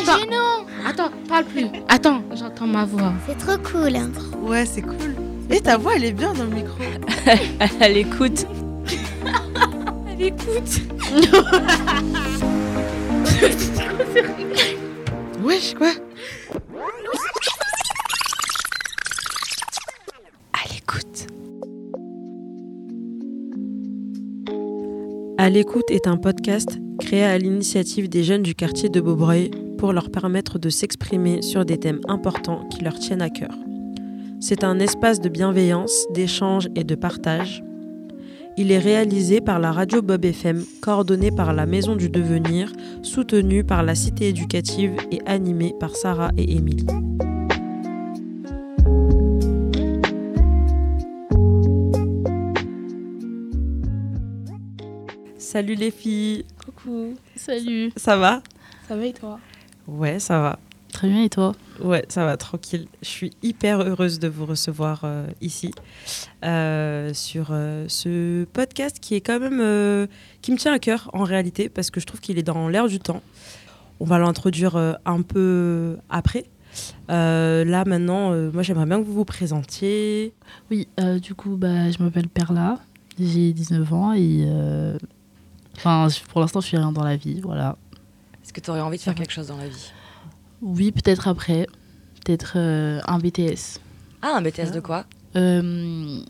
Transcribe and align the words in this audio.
Gênant. 0.00 0.66
Attends, 0.86 1.10
parle 1.28 1.44
plus. 1.44 1.66
Attends, 1.88 2.22
j'entends 2.34 2.66
ma 2.66 2.84
voix. 2.84 3.12
C'est 3.26 3.38
trop 3.38 3.56
cool. 3.58 3.96
hein. 3.96 4.10
Ouais, 4.42 4.66
c'est 4.66 4.82
cool. 4.82 5.14
Et 5.50 5.60
ta 5.60 5.76
voix, 5.76 5.92
elle 5.96 6.04
est 6.04 6.12
bien 6.12 6.32
dans 6.32 6.44
le 6.44 6.50
micro. 6.50 6.78
Elle 7.80 7.96
écoute. 7.98 8.46
Elle 10.10 10.22
écoute. 10.22 10.80
Wesh, 15.44 15.74
quoi? 15.74 15.92
À 20.52 20.68
l'écoute. 20.72 21.26
À 25.38 25.50
l'écoute 25.50 25.90
est 25.90 26.06
un 26.06 26.16
podcast 26.16 26.78
créé 27.00 27.24
à 27.24 27.36
l'initiative 27.38 28.08
des 28.08 28.22
jeunes 28.22 28.42
du 28.42 28.54
quartier 28.54 28.88
de 28.88 29.00
Beaubreuil 29.00 29.50
pour 29.82 29.92
leur 29.92 30.12
permettre 30.12 30.60
de 30.60 30.70
s'exprimer 30.70 31.42
sur 31.42 31.64
des 31.64 31.76
thèmes 31.76 31.98
importants 32.06 32.68
qui 32.68 32.84
leur 32.84 32.96
tiennent 33.00 33.20
à 33.20 33.30
cœur. 33.30 33.50
C'est 34.38 34.62
un 34.62 34.78
espace 34.78 35.20
de 35.20 35.28
bienveillance, 35.28 36.06
d'échange 36.14 36.68
et 36.76 36.84
de 36.84 36.94
partage. 36.94 37.64
Il 38.56 38.70
est 38.70 38.78
réalisé 38.78 39.40
par 39.40 39.58
la 39.58 39.72
radio 39.72 40.00
Bob 40.00 40.24
FM, 40.24 40.64
coordonné 40.80 41.32
par 41.32 41.52
la 41.52 41.66
Maison 41.66 41.96
du 41.96 42.08
Devenir, 42.08 42.72
soutenu 43.02 43.64
par 43.64 43.82
la 43.82 43.96
Cité 43.96 44.28
éducative 44.28 44.94
et 45.10 45.18
animé 45.26 45.74
par 45.80 45.96
Sarah 45.96 46.30
et 46.36 46.52
Émilie. 46.54 46.86
Salut 55.38 55.74
les 55.74 55.90
filles, 55.90 56.44
Coucou. 56.64 57.14
Salut. 57.34 57.90
ça 57.96 58.16
va? 58.16 58.44
Ça 58.86 58.94
va 58.94 59.06
et 59.06 59.12
toi? 59.12 59.40
Ouais, 59.86 60.18
ça 60.18 60.40
va. 60.40 60.58
Très 60.92 61.08
bien, 61.08 61.22
et 61.22 61.30
toi? 61.30 61.54
Ouais, 61.82 62.04
ça 62.08 62.26
va, 62.26 62.36
tranquille. 62.36 62.86
Je 63.00 63.08
suis 63.08 63.32
hyper 63.42 63.80
heureuse 63.80 64.18
de 64.18 64.28
vous 64.28 64.44
recevoir 64.44 65.00
euh, 65.04 65.26
ici 65.40 65.72
euh, 66.44 67.14
sur 67.14 67.48
euh, 67.50 67.86
ce 67.88 68.44
podcast 68.44 68.98
qui 69.00 69.14
est 69.14 69.22
quand 69.22 69.40
même 69.40 70.06
qui 70.42 70.52
me 70.52 70.58
tient 70.58 70.72
à 70.72 70.78
cœur 70.78 71.10
en 71.14 71.24
réalité 71.24 71.68
parce 71.70 71.90
que 71.90 71.98
je 71.98 72.06
trouve 72.06 72.20
qu'il 72.20 72.38
est 72.38 72.42
dans 72.42 72.68
l'air 72.68 72.88
du 72.88 73.00
temps. 73.00 73.22
On 74.00 74.04
va 74.04 74.18
l'introduire 74.18 74.76
un 74.76 75.22
peu 75.22 75.96
après. 76.10 76.44
Là 77.08 77.84
maintenant, 77.86 78.34
moi 78.52 78.62
j'aimerais 78.62 78.86
bien 78.86 79.00
que 79.00 79.06
vous 79.06 79.14
vous 79.14 79.24
présentiez. 79.24 80.34
Oui, 80.70 80.88
du 81.22 81.34
coup, 81.34 81.56
bah, 81.56 81.90
je 81.90 82.02
m'appelle 82.02 82.28
Perla, 82.28 82.80
j'ai 83.18 83.52
19 83.52 83.92
ans 83.92 84.12
et. 84.12 84.46
Enfin, 85.76 86.08
pour 86.28 86.40
l'instant, 86.40 86.60
je 86.60 86.66
suis 86.66 86.76
rien 86.76 86.92
dans 86.92 87.04
la 87.04 87.16
vie, 87.16 87.40
voilà. 87.40 87.76
Est-ce 88.44 88.52
que 88.52 88.60
tu 88.60 88.70
aurais 88.70 88.80
envie 88.80 88.96
de 88.98 89.02
faire 89.02 89.14
quelque 89.14 89.32
chose 89.32 89.48
dans 89.48 89.56
la 89.56 89.68
vie? 89.68 89.92
Oui, 90.60 90.92
peut-être 90.92 91.28
après. 91.28 91.66
Peut-être 92.24 92.54
euh, 92.56 93.00
un 93.06 93.18
BTS. 93.18 93.78
Ah, 94.20 94.34
un 94.36 94.42
BTS 94.42 94.70
de 94.72 94.80
quoi? 94.80 95.04
Euh, 95.36 96.20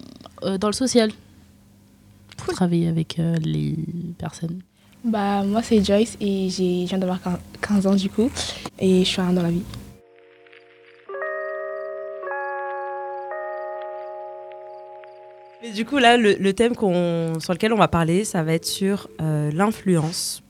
euh, 0.44 0.58
dans 0.58 0.68
le 0.68 0.72
social. 0.72 1.10
Pour 2.36 2.54
travailler 2.54 2.88
avec 2.88 3.18
euh, 3.18 3.36
les 3.36 3.76
personnes. 4.18 4.60
Bah, 5.04 5.42
moi, 5.44 5.62
c'est 5.62 5.84
Joyce 5.84 6.16
et 6.20 6.48
j'ai- 6.48 6.84
je 6.84 6.88
viens 6.90 6.98
d'avoir 6.98 7.20
15 7.20 7.38
15 7.60 7.86
ans 7.86 7.94
du 7.94 8.08
coup. 8.08 8.30
Et 8.78 9.04
je 9.04 9.08
suis 9.08 9.20
un 9.20 9.32
dans 9.32 9.42
la 9.42 9.50
vie. 9.50 9.62
Mais 15.62 15.70
du 15.70 15.84
coup 15.84 15.98
là, 15.98 16.16
le, 16.16 16.34
le 16.34 16.52
thème 16.52 16.74
qu'on- 16.74 17.38
sur 17.38 17.52
lequel 17.52 17.72
on 17.72 17.76
va 17.78 17.88
parler, 17.88 18.24
ça 18.24 18.42
va 18.42 18.52
être 18.54 18.66
sur 18.66 19.08
euh, 19.20 19.50
l'influence. 19.52 20.41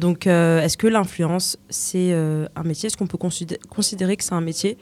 Donc, 0.00 0.26
euh, 0.26 0.62
est-ce 0.62 0.76
que 0.78 0.86
l'influence, 0.86 1.58
c'est 1.68 2.12
euh, 2.12 2.46
un 2.56 2.62
métier? 2.64 2.86
Est-ce 2.86 2.96
qu'on 2.96 3.06
peut 3.06 3.18
considé- 3.18 3.58
considérer 3.68 4.16
que 4.16 4.24
c'est 4.24 4.32
un 4.34 4.40
métier? 4.40 4.78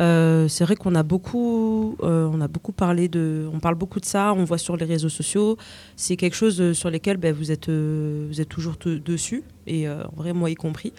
Euh, 0.00 0.46
C'est 0.48 0.64
vrai 0.64 0.76
qu'on 0.76 0.94
a 0.94 1.02
beaucoup, 1.02 1.96
on 2.00 2.40
a 2.40 2.48
beaucoup 2.48 2.72
parlé 2.72 3.08
de, 3.08 3.48
on 3.52 3.58
parle 3.60 3.74
beaucoup 3.74 4.00
de 4.00 4.06
ça. 4.06 4.32
On 4.32 4.44
voit 4.44 4.58
sur 4.58 4.76
les 4.76 4.86
réseaux 4.86 5.08
sociaux. 5.10 5.58
C'est 5.96 6.16
quelque 6.16 6.36
chose 6.36 6.72
sur 6.72 6.88
lesquels 6.90 7.18
ben, 7.18 7.34
vous 7.34 7.50
êtes, 7.50 7.68
vous 7.68 8.40
êtes 8.40 8.48
toujours 8.48 8.76
dessus 8.84 9.42
et 9.66 9.88
en 9.88 10.14
vrai 10.16 10.32
moi 10.32 10.48
y 10.48 10.54
compris. 10.54 10.92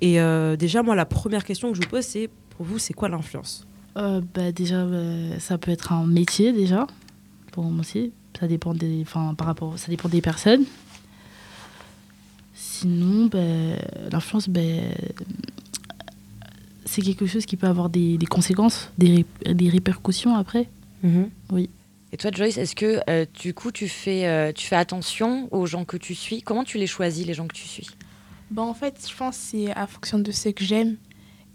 Et 0.00 0.18
déjà, 0.58 0.82
moi, 0.82 0.94
la 0.94 1.04
première 1.04 1.44
question 1.44 1.68
que 1.70 1.76
je 1.76 1.82
vous 1.82 1.88
pose, 1.90 2.04
c'est 2.04 2.30
pour 2.56 2.64
vous, 2.64 2.78
c'est 2.78 2.94
quoi 2.94 3.08
l'influence? 3.10 3.66
Bah, 3.94 4.52
déjà, 4.54 4.86
bah, 4.86 5.38
ça 5.38 5.58
peut 5.58 5.72
être 5.72 5.92
un 5.92 6.06
métier 6.06 6.52
déjà, 6.52 6.86
pour 7.52 7.64
moi 7.64 7.80
aussi. 7.80 8.12
Ça 8.38 8.46
dépend 8.46 8.72
des, 8.72 9.04
par 9.36 9.46
rapport, 9.46 9.78
ça 9.78 9.88
dépend 9.88 10.08
des 10.08 10.22
personnes. 10.22 10.64
Sinon, 12.80 13.26
bah, 13.26 13.38
l'influence, 14.10 14.48
bah, 14.48 14.60
c'est 16.86 17.02
quelque 17.02 17.26
chose 17.26 17.44
qui 17.46 17.56
peut 17.56 17.66
avoir 17.66 17.90
des, 17.90 18.16
des 18.16 18.26
conséquences, 18.26 18.90
des, 18.98 19.24
ré- 19.44 19.54
des 19.54 19.68
répercussions 19.68 20.34
après. 20.34 20.68
Et 22.12 22.16
toi, 22.16 22.30
Joyce, 22.32 22.56
est-ce 22.56 22.74
que 22.74 23.00
euh, 23.08 23.26
du 23.40 23.54
coup, 23.54 23.70
tu 23.70 23.86
fais, 23.88 24.26
euh, 24.26 24.52
tu 24.52 24.66
fais 24.66 24.76
attention 24.76 25.48
aux 25.52 25.66
gens 25.66 25.84
que 25.84 25.96
tu 25.96 26.14
suis? 26.14 26.42
Comment 26.42 26.64
tu 26.64 26.78
les 26.78 26.86
choisis, 26.86 27.26
les 27.26 27.34
gens 27.34 27.46
que 27.46 27.54
tu 27.54 27.68
suis? 27.68 27.88
Bah, 28.50 28.62
en 28.62 28.74
fait, 28.74 29.06
je 29.08 29.14
pense 29.14 29.36
que 29.36 29.42
c'est 29.42 29.70
à 29.72 29.86
fonction 29.86 30.18
de 30.18 30.32
ce 30.32 30.48
que 30.48 30.64
j'aime 30.64 30.96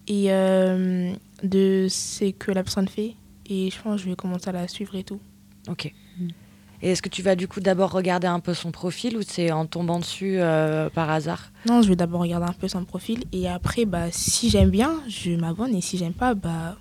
et 0.08 0.32
euh, 0.32 1.12
de 1.44 1.88
ce 1.90 2.32
que 2.32 2.52
la 2.52 2.64
personne 2.64 2.88
fait. 2.88 3.16
Et 3.48 3.70
je 3.72 3.82
pense 3.82 3.98
que 3.98 4.04
je 4.06 4.10
vais 4.12 4.16
commencer 4.16 4.48
à 4.50 4.54
la 4.54 4.68
suivre 4.68 4.96
et 4.96 5.04
tout. 5.04 5.20
Ok. 5.68 5.92
Et 6.86 6.92
est-ce 6.92 7.02
que 7.02 7.10
tu 7.10 7.24
vas 7.24 7.36
du 7.36 7.48
coup 7.48 7.62
d'abord 7.62 7.90
regarder 7.92 8.28
un 8.28 8.40
peu 8.40 8.54
son 8.54 8.70
profil 8.70 9.18
ou 9.18 9.24
c'est 9.24 9.52
en 9.52 9.66
tombant 9.66 9.98
dessus 10.00 10.36
euh, 10.40 10.88
par 10.92 11.10
hasard? 11.10 11.52
Non, 11.66 11.82
je 11.82 11.90
vais 11.90 11.96
d'abord 11.96 12.22
regarder 12.22 12.46
un 12.46 12.54
peu 12.54 12.68
son 12.68 12.86
profil 12.86 13.24
et 13.32 13.50
après, 13.50 13.86
bah, 13.86 14.12
si 14.12 14.52
j'aime 14.52 14.70
bien, 14.70 15.02
je 15.08 15.32
m'abonne 15.32 15.74
et 15.74 15.82
si 15.82 15.98
j'aime 15.98 16.14
pas, 16.14 16.36
bah, 16.36 16.78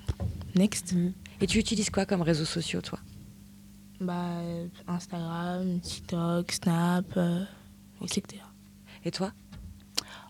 next. 0.56 0.94
Et 1.40 1.46
tu 1.46 1.58
utilises 1.58 1.88
quoi 1.88 2.04
comme 2.04 2.20
réseaux 2.20 2.44
sociaux, 2.44 2.82
toi? 2.82 2.98
Bah, 3.98 4.40
Instagram, 4.88 5.80
TikTok, 5.80 6.52
Snap, 6.52 7.06
euh, 7.16 7.42
etc. 8.02 8.22
Et 9.06 9.10
toi? 9.10 9.32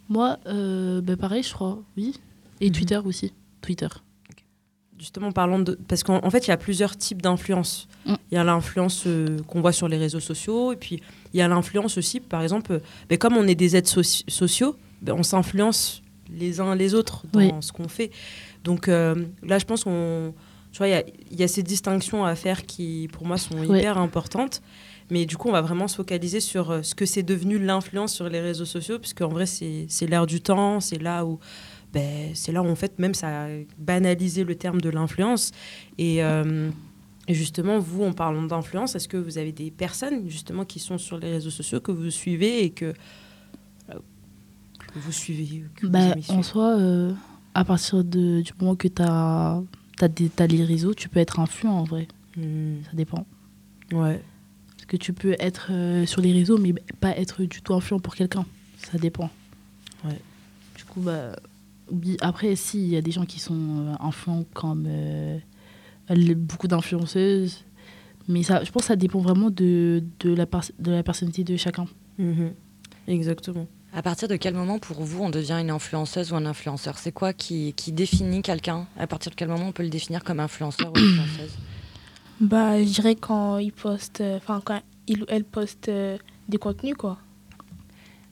Moi, 0.09 0.39
euh, 0.47 1.01
bah, 1.01 1.17
pareil, 1.17 1.43
je 1.43 1.53
crois, 1.53 1.83
oui. 1.97 2.15
Et 2.61 2.67
Mhm. 2.69 2.73
Twitter 2.77 3.01
aussi. 3.05 3.33
Twitter. 3.61 3.89
Justement, 5.05 5.33
parlons 5.33 5.59
de. 5.59 5.79
Parce 5.87 6.03
qu'en 6.03 6.25
en 6.25 6.31
fait, 6.31 6.47
il 6.47 6.49
y 6.49 6.53
a 6.53 6.57
plusieurs 6.57 6.97
types 6.97 7.21
d'influence. 7.21 7.89
Mm. 8.07 8.15
Il 8.33 8.35
y 8.37 8.39
a 8.39 8.45
l'influence 8.45 9.05
euh, 9.07 9.39
qu'on 9.47 9.61
voit 9.61 9.73
sur 9.73 9.87
les 9.87 9.99
réseaux 9.99 10.19
sociaux, 10.21 10.73
et 10.73 10.77
puis 10.77 11.03
il 11.35 11.39
y 11.39 11.43
a 11.43 11.49
l'influence 11.49 11.99
aussi, 11.99 12.21
par 12.21 12.41
exemple, 12.43 12.73
euh, 12.73 12.79
ben, 13.11 13.19
comme 13.19 13.37
on 13.37 13.47
est 13.47 13.55
des 13.55 13.77
aides 13.77 13.87
soci- 13.87 14.25
sociaux, 14.29 14.77
ben, 15.03 15.13
on 15.13 15.23
s'influence 15.23 16.03
les 16.35 16.59
uns 16.61 16.75
les 16.75 16.95
autres 16.95 17.25
dans 17.33 17.41
Oui. 17.41 17.51
ce 17.61 17.71
qu'on 17.71 17.87
fait. 17.89 18.11
Donc 18.65 18.89
euh, 18.89 19.15
là, 19.43 19.59
je 19.59 19.67
pense 19.67 19.85
qu'on. 19.85 20.33
Tu 20.73 20.79
vois, 20.79 20.89
il 20.89 20.93
y 20.93 20.95
a- 20.95 21.05
il 21.31 21.39
y, 21.39 21.43
a 21.45 21.49
ces 21.49 21.63
distinctions 21.63 22.25
à 22.25 22.35
faire 22.35 22.65
qui, 22.65 23.09
pour 23.13 23.27
moi, 23.27 23.37
sont 23.37 23.63
hyper 23.63 23.99
importantes. 23.99 24.63
Mais 25.11 25.27
du 25.27 25.37
coup, 25.37 25.51
on 25.51 25.53
va 25.53 25.61
vraiment 25.61 25.87
se 25.87 25.97
focaliser 25.97 26.41
sur 26.41 26.83
ce 26.83 26.95
que 26.95 27.05
c'est 27.05 27.23
devenu 27.23 27.59
l'influence 27.59 28.15
sur 28.15 28.27
les 28.31 28.41
réseaux 28.41 28.65
sociaux, 28.65 28.99
puisqu'en 28.99 29.29
vrai, 29.29 29.45
c'est 29.45 30.07
l'air 30.09 30.27
du 30.27 30.41
temps, 30.41 30.81
c'est 30.81 30.97
là 31.01 31.27
où 31.27 31.39
ben, 31.95 32.31
c'est 32.35 32.53
là 32.53 32.63
où 32.63 32.69
en 32.69 32.75
fait 32.75 32.99
même 32.99 33.15
ça 33.15 33.45
a 33.45 33.49
banalisé 33.79 34.45
le 34.45 34.55
terme 34.57 34.81
de 34.81 34.91
l'influence. 34.91 35.53
Et, 35.97 36.23
euh, 36.23 36.71
et 37.29 37.35
justement, 37.35 37.79
vous, 37.79 38.05
en 38.05 38.13
parlant 38.13 38.43
d'influence, 38.43 38.95
est-ce 38.97 39.09
que 39.09 39.17
vous 39.17 39.39
avez 39.39 39.53
des 39.53 39.71
personnes 39.71 40.29
justement 40.29 40.65
qui 40.65 40.79
sont 40.79 40.99
sur 40.99 41.19
les 41.19 41.31
réseaux 41.31 41.51
sociaux 41.51 41.81
que 41.81 41.93
vous 41.93 42.11
suivez 42.11 42.65
et 42.65 42.71
que, 42.71 42.93
euh, 43.91 43.95
vous 44.97 45.13
suivez 45.13 45.65
que 45.77 45.87
Bah, 45.87 46.01
aimez 46.01 46.23
en 46.29 46.43
soi, 46.43 46.77
euh, 46.79 47.13
à 47.55 47.65
partir 47.65 48.05
de, 48.05 48.43
du 48.43 48.53
moment 48.61 48.75
que 48.77 48.89
tu 48.89 49.01
as, 49.03 49.63
les 50.49 50.65
réseaux, 50.65 50.93
tu 50.93 51.09
peux 51.09 51.21
être 51.21 51.41
influent 51.41 51.73
en 51.73 51.85
vrai. 51.85 52.09
Hmm, 52.37 52.83
Ça 52.85 52.91
dépend. 52.97 53.27
Ouais. 53.93 54.21
Parce 54.77 54.87
que 54.87 54.97
tu 54.97 55.13
peux 55.13 55.35
être 55.39 55.69
euh, 55.71 56.05
sur 56.05 56.21
les 56.21 56.33
réseaux, 56.33 56.59
mais 56.59 56.75
pas 57.01 57.17
être 57.17 57.43
du 57.45 57.63
tout 57.63 57.73
influent 57.75 58.01
pour 58.01 58.15
quelqu'un. 58.17 58.45
Ça 58.79 58.99
dépend. 58.99 59.31
Ouais. 60.05 60.21
Du 60.77 60.85
coup, 60.85 61.01
bah, 61.01 61.37
après, 62.21 62.57
si, 62.57 62.79
il 62.83 62.89
y 62.89 62.97
a 62.97 63.03
des 63.03 63.11
gens 63.11 63.25
qui 63.25 63.41
sont 63.41 63.55
euh, 63.55 63.95
influents 64.01 64.45
comme 64.55 64.87
euh, 64.89 65.39
beaucoup 66.37 66.69
d'influenceuses. 66.69 67.65
Mais 68.29 68.43
ça, 68.43 68.65
je 68.65 68.71
pense 68.71 68.83
que 68.83 68.89
ça 68.89 68.97
dépend 68.97 69.21
vraiment 69.21 69.51
de, 69.51 70.03
de, 70.21 70.35
la, 70.35 70.47
de 70.79 70.91
la 70.91 71.03
personnalité 71.03 71.45
de 71.45 71.57
chacun. 71.57 71.87
Mhm. 72.19 72.53
Exactement. 73.07 73.67
À 73.93 74.03
partir 74.03 74.27
de 74.29 74.37
quel 74.37 74.55
moment, 74.55 74.79
pour 74.79 75.03
vous, 75.03 75.23
on 75.23 75.31
devient 75.31 75.59
une 75.61 75.71
influenceuse 75.71 76.33
ou 76.33 76.37
un 76.37 76.47
influenceur? 76.47 76.99
C'est 76.99 77.13
quoi 77.13 77.33
qui, 77.33 77.75
qui 77.75 77.93
définit 77.93 78.43
quelqu'un? 78.43 78.87
À 78.99 79.07
partir 79.07 79.31
de 79.31 79.37
quel 79.37 79.49
moment 79.49 79.69
on 79.69 79.73
peut 79.73 79.83
le 79.85 79.91
définir 79.91 80.25
comme 80.25 80.41
influenceur 80.41 80.91
ou 80.93 80.97
influenceuse? 80.99 81.57
Bah, 82.41 82.83
je 82.83 82.89
dirais 82.89 83.15
quand 83.15 83.59
ils 83.59 83.73
postent, 83.73 84.21
euh, 84.21 84.39
enfin, 84.39 84.61
quand 84.65 84.81
il 85.07 85.23
ou 85.23 85.27
elle 85.29 85.45
poste 85.45 85.89
euh, 85.89 86.19
des 86.49 86.59
contenus, 86.59 86.97
quoi. 86.97 87.19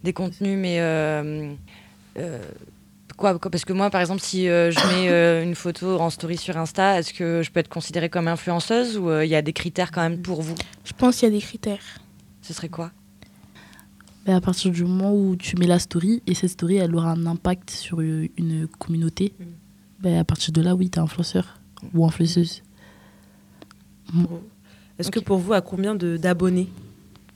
Des 0.02 0.12
contenus, 0.12 0.58
mais. 0.58 0.80
euh, 0.80 1.54
euh, 2.18 2.42
quoi, 3.22 3.38
quoi 3.38 3.50
Parce 3.50 3.64
que 3.64 3.72
moi, 3.72 3.88
par 3.88 4.00
exemple, 4.00 4.20
si 4.20 4.48
euh, 4.48 4.70
je 4.72 4.78
mets 4.88 5.08
euh, 5.08 5.42
une 5.44 5.54
photo 5.54 5.98
en 6.00 6.10
story 6.10 6.36
sur 6.36 6.56
Insta, 6.56 6.98
est-ce 6.98 7.14
que 7.14 7.40
je 7.42 7.50
peux 7.50 7.60
être 7.60 7.68
considérée 7.68 8.10
comme 8.10 8.26
influenceuse 8.28 8.98
ou 8.98 9.08
euh, 9.08 9.24
il 9.24 9.30
y 9.30 9.34
a 9.36 9.42
des 9.42 9.52
critères 9.52 9.90
quand 9.92 10.02
même 10.02 10.20
pour 10.20 10.42
vous? 10.42 10.54
Je 10.84 10.92
pense 10.92 11.16
qu'il 11.18 11.28
y 11.28 11.32
a 11.32 11.34
des 11.34 11.40
critères. 11.40 11.84
Ce 12.42 12.52
serait 12.52 12.68
quoi? 12.68 12.90
Ben, 14.26 14.34
à 14.36 14.40
partir 14.40 14.70
du 14.72 14.82
moment 14.84 15.14
où 15.14 15.36
tu 15.36 15.56
mets 15.56 15.66
la 15.66 15.78
story 15.78 16.22
et 16.26 16.34
cette 16.34 16.50
story 16.50 16.76
elle 16.76 16.94
aura 16.94 17.10
un 17.12 17.26
impact 17.26 17.70
sur 17.70 18.00
euh, 18.00 18.28
une 18.36 18.66
communauté, 18.78 19.32
Mm. 19.38 19.44
ben, 20.00 20.18
à 20.18 20.24
partir 20.24 20.52
de 20.52 20.60
là, 20.60 20.74
oui, 20.74 20.90
tu 20.90 20.98
es 20.98 21.02
influenceur 21.02 21.58
ou 21.94 22.04
influenceuse. 22.06 22.62
Est-ce 24.98 25.10
que 25.10 25.20
pour 25.20 25.38
vous, 25.38 25.52
à 25.52 25.60
combien 25.60 25.94
de- 25.94 26.16
d'abonnés, 26.16 26.68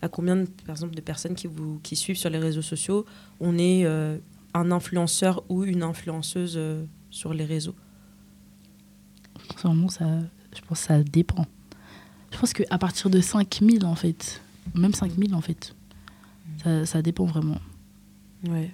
à 0.02 0.08
combien, 0.08 0.36
de, 0.36 0.46
par 0.66 0.74
exemple, 0.76 0.94
de 0.94 1.00
personnes 1.00 1.34
qui 1.34 1.46
vous 1.46 1.80
qui 1.82 1.96
suivent 1.96 2.18
sur 2.18 2.28
les 2.30 2.38
réseaux 2.38 2.62
sociaux, 2.62 3.06
on 3.40 3.56
est 3.58 3.84
euh, 3.84 4.18
un 4.56 4.70
influenceur 4.72 5.44
ou 5.48 5.64
une 5.64 5.82
influenceuse 5.82 6.54
euh, 6.56 6.84
sur 7.10 7.32
les 7.34 7.44
réseaux? 7.44 7.74
Vraiment, 9.62 9.88
ça, 9.88 10.04
je 10.54 10.60
pense 10.66 10.80
que 10.80 10.86
ça 10.86 11.02
dépend. 11.02 11.46
Je 12.32 12.38
pense 12.38 12.52
qu'à 12.52 12.78
partir 12.78 13.10
de 13.10 13.20
5000, 13.20 13.84
en 13.84 13.94
fait, 13.94 14.42
même 14.74 14.92
5000, 14.94 15.34
en 15.34 15.40
fait, 15.40 15.74
ça, 16.62 16.84
ça 16.86 17.02
dépend 17.02 17.24
vraiment. 17.24 17.58
Ouais. 18.48 18.70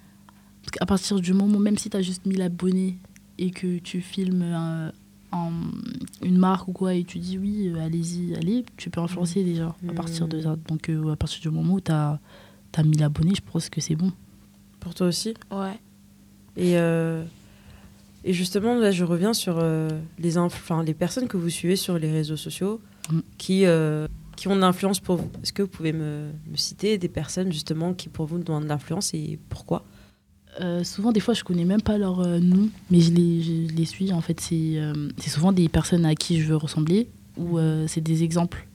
Parce 0.62 0.70
qu'à 0.72 0.86
partir 0.86 1.20
du 1.20 1.32
moment, 1.32 1.58
même 1.58 1.78
si 1.78 1.90
tu 1.90 1.96
as 1.96 2.02
juste 2.02 2.24
1000 2.26 2.42
abonnés 2.42 2.98
et 3.38 3.50
que 3.50 3.78
tu 3.78 4.00
filmes 4.00 4.42
un- 4.42 4.92
un- 5.32 5.50
une 6.22 6.36
marque 6.38 6.68
ou 6.68 6.72
quoi 6.72 6.94
et 6.94 7.04
tu 7.04 7.18
dis 7.18 7.38
oui, 7.38 7.68
euh, 7.68 7.84
allez-y, 7.84 8.34
allez, 8.36 8.64
tu 8.76 8.90
peux 8.90 9.00
influencer 9.00 9.42
déjà 9.44 9.74
à 9.88 9.92
partir 9.92 10.28
de 10.28 10.40
ça. 10.40 10.56
Donc 10.68 10.88
euh, 10.88 11.12
à 11.12 11.16
partir 11.16 11.40
du 11.40 11.50
moment 11.50 11.74
où 11.74 11.80
tu 11.80 11.90
as, 11.92 12.20
1000 12.84 13.02
abonnés, 13.02 13.34
je 13.34 13.40
pense 13.42 13.68
que 13.68 13.80
c'est 13.80 13.96
bon. 13.96 14.12
Pour 14.82 14.94
toi 14.94 15.06
aussi 15.06 15.34
Ouais. 15.50 15.78
Et, 16.56 16.76
euh, 16.76 17.24
et 18.24 18.32
justement, 18.32 18.74
là, 18.74 18.90
je 18.90 19.04
reviens 19.04 19.32
sur 19.32 19.58
euh, 19.58 19.88
les, 20.18 20.36
inf- 20.36 20.46
enfin, 20.46 20.82
les 20.84 20.92
personnes 20.94 21.28
que 21.28 21.36
vous 21.36 21.48
suivez 21.48 21.76
sur 21.76 21.98
les 21.98 22.10
réseaux 22.12 22.36
sociaux 22.36 22.80
Mm. 23.10 23.18
qui, 23.36 23.66
euh, 23.66 24.06
qui 24.36 24.46
ont 24.46 24.54
de 24.54 24.60
l'influence 24.60 25.00
pour 25.00 25.16
vous. 25.16 25.28
Est-ce 25.42 25.52
que 25.52 25.62
vous 25.62 25.68
pouvez 25.68 25.92
me, 25.92 26.28
me 26.50 26.56
citer 26.56 26.98
des 26.98 27.08
personnes 27.08 27.50
justement 27.52 27.94
qui 27.94 28.08
pour 28.08 28.26
vous 28.26 28.38
ont 28.48 28.60
de 28.60 28.66
l'influence 28.66 29.12
et 29.14 29.40
pourquoi? 29.48 29.84
Euh, 30.60 30.84
souvent, 30.84 31.10
des 31.10 31.18
fois, 31.18 31.34
je 31.34 31.42
connais 31.42 31.64
même 31.64 31.82
pas 31.82 31.98
leur 31.98 32.20
euh, 32.20 32.38
nom, 32.38 32.68
mais 32.92 33.00
je 33.00 33.10
les, 33.12 33.42
je 33.42 33.74
les 33.74 33.84
suis. 33.86 34.12
En 34.12 34.20
fait, 34.20 34.38
c'est 34.38 34.74
euh, 34.76 35.08
c'est 35.18 35.30
souvent 35.30 35.50
des 35.50 35.68
personnes 35.68 36.04
à 36.04 36.14
qui 36.14 36.40
je 36.40 36.46
veux 36.46 36.56
ressembler 36.56 37.08
ou 37.36 37.58
euh, 37.58 37.86
c'est 37.88 38.00
des 38.02 38.22
exemples. 38.22 38.68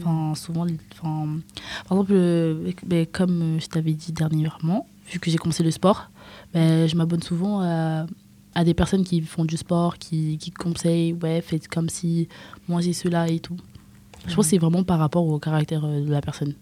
Enfin, 0.00 0.34
souvent, 0.34 0.66
enfin, 0.92 1.40
par 1.88 1.98
exemple, 1.98 2.12
euh, 2.14 2.72
ben, 2.86 3.04
comme 3.04 3.58
je 3.60 3.66
t'avais 3.66 3.92
dit 3.92 4.12
dernièrement, 4.12 4.86
vu 5.10 5.18
que 5.18 5.30
j'ai 5.30 5.38
commencé 5.38 5.62
le 5.62 5.70
sport, 5.70 6.10
ben, 6.52 6.86
je 6.86 6.96
m'abonne 6.96 7.22
souvent 7.22 7.60
à, 7.60 8.06
à 8.54 8.64
des 8.64 8.74
personnes 8.74 9.04
qui 9.04 9.20
font 9.20 9.44
du 9.44 9.56
sport, 9.56 9.98
qui, 9.98 10.38
qui 10.38 10.50
conseillent, 10.50 11.14
ouais, 11.14 11.40
faites 11.40 11.68
comme 11.68 11.88
si, 11.88 12.28
mangez 12.68 12.92
cela 12.92 13.28
et 13.28 13.40
tout. 13.40 13.56
Je 14.26 14.34
pense 14.34 14.46
que 14.46 14.50
c'est 14.50 14.58
vraiment 14.58 14.82
par 14.82 14.98
rapport 14.98 15.26
au 15.26 15.38
caractère 15.38 15.84
euh, 15.84 16.04
de 16.04 16.10
la 16.10 16.20
personne. 16.20 16.54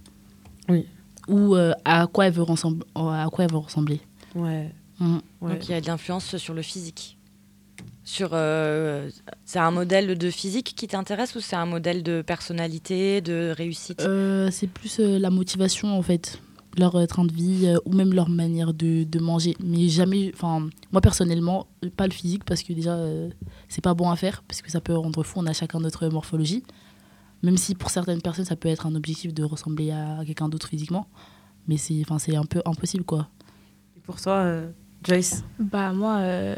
Oui. 0.69 0.87
Ou 1.29 1.57
euh, 1.57 1.73
à, 1.85 2.07
quoi 2.07 2.27
elle 2.27 2.33
veut 2.33 2.43
ressembler, 2.43 2.85
à 2.95 3.29
quoi 3.33 3.45
elle 3.45 3.51
veut 3.51 3.59
ressembler. 3.59 4.01
Ouais. 4.35 4.71
Ouais. 5.01 5.53
Donc 5.55 5.69
il 5.69 5.73
y 5.73 5.75
a 5.75 5.81
de 5.81 5.87
l'influence 5.87 6.37
sur 6.37 6.55
le 6.55 6.63
physique. 6.63 7.17
Sur, 8.05 8.31
euh, 8.33 9.11
c'est 9.45 9.59
un 9.59 9.73
modèle 9.73 10.17
de 10.17 10.31
physique 10.31 10.75
qui 10.77 10.87
t'intéresse 10.87 11.35
ou 11.35 11.41
c'est 11.41 11.57
un 11.57 11.67
modèle 11.67 12.05
de 12.05 12.23
personnalité, 12.23 13.21
de 13.21 13.53
réussite? 13.57 14.01
Euh, 14.03 14.49
c'est 14.53 14.69
plus 14.69 15.01
euh, 15.01 15.19
la 15.19 15.31
motivation 15.31 15.99
en 15.99 16.03
fait, 16.03 16.41
leur 16.79 16.97
euh, 16.97 17.07
train 17.07 17.25
de 17.25 17.33
vie 17.33 17.67
euh, 17.67 17.79
ou 17.85 17.93
même 17.93 18.13
leur 18.13 18.29
manière 18.29 18.75
de, 18.75 19.05
de 19.05 19.19
manger. 19.19 19.57
Mais 19.63 19.89
jamais, 19.89 20.31
enfin, 20.35 20.69
moi 20.93 21.01
personnellement, 21.01 21.67
euh, 21.85 21.91
pas 21.95 22.07
le 22.07 22.13
physique 22.13 22.45
parce 22.45 22.63
que 22.63 22.73
déjà, 22.73 22.95
euh, 22.95 23.31
c'est 23.69 23.83
pas 23.83 23.95
bon 23.95 24.11
à 24.11 24.17
faire 24.17 24.43
parce 24.47 24.63
que 24.63 24.71
ça 24.71 24.81
peut 24.81 24.95
rendre 24.97 25.23
fou. 25.23 25.41
On 25.41 25.47
a 25.47 25.53
chacun 25.53 25.81
notre 25.81 26.09
morphologie. 26.09 26.63
Même 27.43 27.57
si 27.57 27.75
pour 27.75 27.91
certaines 27.91 28.23
personnes, 28.23 28.45
ça 28.45 28.57
peut 28.57 28.69
être 28.69 28.87
un 28.87 28.95
objectif 28.95 29.35
de 29.35 29.45
ressembler 29.45 29.91
à 29.91 30.23
quelqu'un 30.25 30.49
d'autre 30.49 30.69
physiquement. 30.69 31.07
Mais 31.69 31.77
c'est, 31.77 32.01
enfin, 32.03 32.19
c'est 32.19 32.37
un 32.37 32.45
peu 32.45 32.63
impossible 32.65 33.05
quoi. 33.05 33.29
Et 33.97 34.01
pour 34.01 34.21
toi, 34.21 34.35
euh, 34.35 34.71
Joyce? 35.05 35.45
Bah 35.59 35.93
moi, 35.93 36.19
euh, 36.19 36.57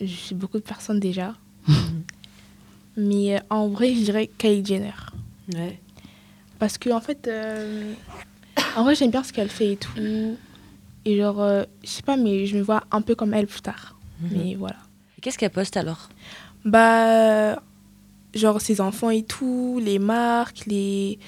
je 0.00 0.06
suis 0.06 0.34
beaucoup 0.34 0.58
de 0.58 0.64
personnes 0.64 1.00
déjà. 1.00 1.34
Mais 2.96 3.36
euh, 3.36 3.40
en 3.50 3.68
vrai, 3.68 3.94
je 3.94 4.04
dirais 4.04 4.30
Kylie 4.38 4.64
Jenner. 4.64 4.92
Ouais. 5.54 5.80
Parce 6.58 6.78
que 6.78 6.90
en 6.90 7.00
fait, 7.00 7.26
euh, 7.28 7.94
en 8.76 8.84
vrai, 8.84 8.94
j'aime 8.94 9.10
bien 9.10 9.22
ce 9.22 9.32
qu'elle 9.32 9.48
fait 9.48 9.72
et 9.72 9.76
tout. 9.76 9.90
Et 11.04 11.16
genre, 11.16 11.40
euh, 11.40 11.64
je 11.82 11.88
sais 11.88 12.02
pas, 12.02 12.16
mais 12.16 12.46
je 12.46 12.56
me 12.56 12.62
vois 12.62 12.84
un 12.90 13.02
peu 13.02 13.14
comme 13.14 13.34
elle 13.34 13.46
plus 13.46 13.62
tard. 13.62 13.96
Mais 14.30 14.54
voilà. 14.54 14.76
Qu'est-ce 15.20 15.36
qu'elle 15.38 15.50
poste 15.50 15.76
alors? 15.76 16.08
Bah, 16.64 17.60
genre 18.34 18.60
ses 18.60 18.80
enfants 18.80 19.10
et 19.10 19.22
tout, 19.22 19.80
les 19.82 19.98
marques, 19.98 20.66
les. 20.66 21.18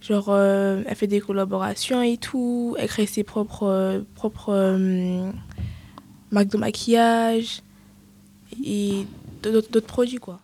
Genre, 0.00 0.26
euh, 0.28 0.82
elle 0.86 0.96
fait 0.96 1.06
des 1.06 1.20
collaborations 1.20 2.02
et 2.02 2.18
tout. 2.18 2.76
Elle 2.78 2.88
crée 2.88 3.06
ses 3.06 3.24
propres, 3.24 3.66
euh, 3.66 4.00
propres 4.14 4.52
euh, 4.52 5.30
marques 6.30 6.48
de 6.48 6.58
maquillage 6.58 7.62
et 8.62 9.06
d'autres 9.42 9.80
produits, 9.80 10.18
quoi. 10.18 10.40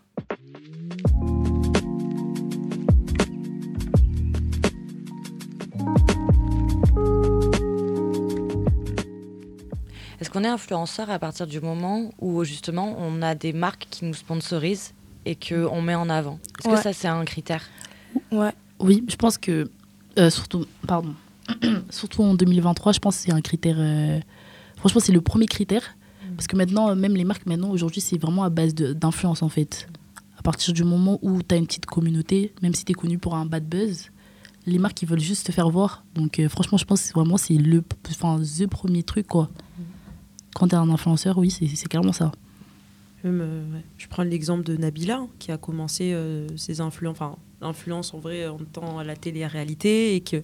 Qu'on 10.41 10.45
est 10.45 10.49
influenceur 10.49 11.11
à 11.11 11.19
partir 11.19 11.47
du 11.47 11.61
moment 11.61 12.11
où 12.21 12.45
justement 12.45 12.97
on 12.99 13.23
a 13.23 13.35
des 13.35 13.53
marques 13.53 13.87
qui 13.91 14.05
nous 14.05 14.15
sponsorisent 14.15 14.93
et 15.27 15.35
qu'on 15.37 15.83
met 15.83 15.95
en 15.95 16.09
avant 16.09 16.39
Est-ce 16.59 16.69
Ouais. 16.69 16.77
que 16.77 16.83
ça 16.83 16.93
c'est 16.93 17.09
un 17.09 17.25
critère? 17.25 17.63
Ouais. 18.33 18.53
Oui, 18.79 19.05
je 19.09 19.17
pense 19.17 19.37
que 19.39 19.71
euh, 20.19 20.31
surtout, 20.31 20.65
pardon, 20.87 21.15
surtout 21.91 22.23
en 22.23 22.35
2023, 22.35 22.93
je 22.93 22.99
pense 22.99 23.17
que 23.19 23.23
c'est 23.25 23.33
un 23.33 23.41
critère. 23.43 23.77
euh, 23.79 24.19
franchement, 24.77 25.01
c'est 25.01 25.13
le 25.13 25.21
premier 25.21 25.47
critère 25.47 25.83
parce 26.37 26.47
que 26.47 26.57
maintenant, 26.57 26.89
euh, 26.89 26.95
même 26.95 27.15
les 27.17 27.25
marques, 27.25 27.45
maintenant 27.47 27.71
aujourd'hui, 27.71 28.01
c'est 28.01 28.17
vraiment 28.19 28.45
à 28.45 28.51
base 28.51 28.75
d'influence 28.75 29.43
en 29.43 29.49
fait. 29.51 29.89
À 30.39 30.43
partir 30.43 30.73
du 30.73 30.85
moment 30.85 31.19
où 31.23 31.43
tu 31.43 31.55
as 31.55 31.59
une 31.59 31.67
petite 31.67 31.85
communauté, 31.87 32.55
même 32.63 32.75
si 32.75 32.85
tu 32.87 32.93
es 32.93 32.95
connu 32.95 33.19
pour 33.19 33.35
un 33.35 33.45
bad 33.45 33.69
buzz, 33.69 34.07
les 34.67 34.79
marques 34.79 35.03
ils 35.03 35.09
veulent 35.09 35.21
juste 35.21 35.47
te 35.47 35.53
faire 35.53 35.69
voir. 35.69 36.03
Donc 36.15 36.39
euh, 36.39 36.49
franchement, 36.49 36.79
je 36.79 36.87
pense 36.87 37.03
que 37.09 37.13
vraiment 37.13 37.37
c'est 37.37 37.55
le, 37.55 37.85
enfin, 38.09 38.41
the 38.41 38.67
premier 38.67 39.03
truc 39.03 39.27
quoi. 39.27 39.51
Quand 40.55 40.69
tu 40.69 40.75
es 40.75 40.79
un 40.79 40.91
influenceur, 40.91 41.38
oui, 41.38 41.50
c'est 41.50 41.88
clairement 41.88 42.12
ça. 42.12 42.32
Euh. 43.25 43.62
Je 43.99 44.08
prends 44.08 44.23
l'exemple 44.23 44.64
de 44.64 44.76
Nabila, 44.76 45.17
hein, 45.19 45.29
qui 45.38 45.52
a 45.52 45.58
commencé 45.58 46.12
euh, 46.12 46.47
ses 46.56 46.81
influences, 46.81 47.12
enfin, 47.20 47.37
l'influence 47.61 48.14
en 48.14 48.19
vrai 48.19 48.47
en 48.49 48.56
temps 48.58 48.99
à 48.99 49.05
la 49.05 49.14
télé-réalité, 49.17 50.14
et 50.17 50.20
que 50.23 50.43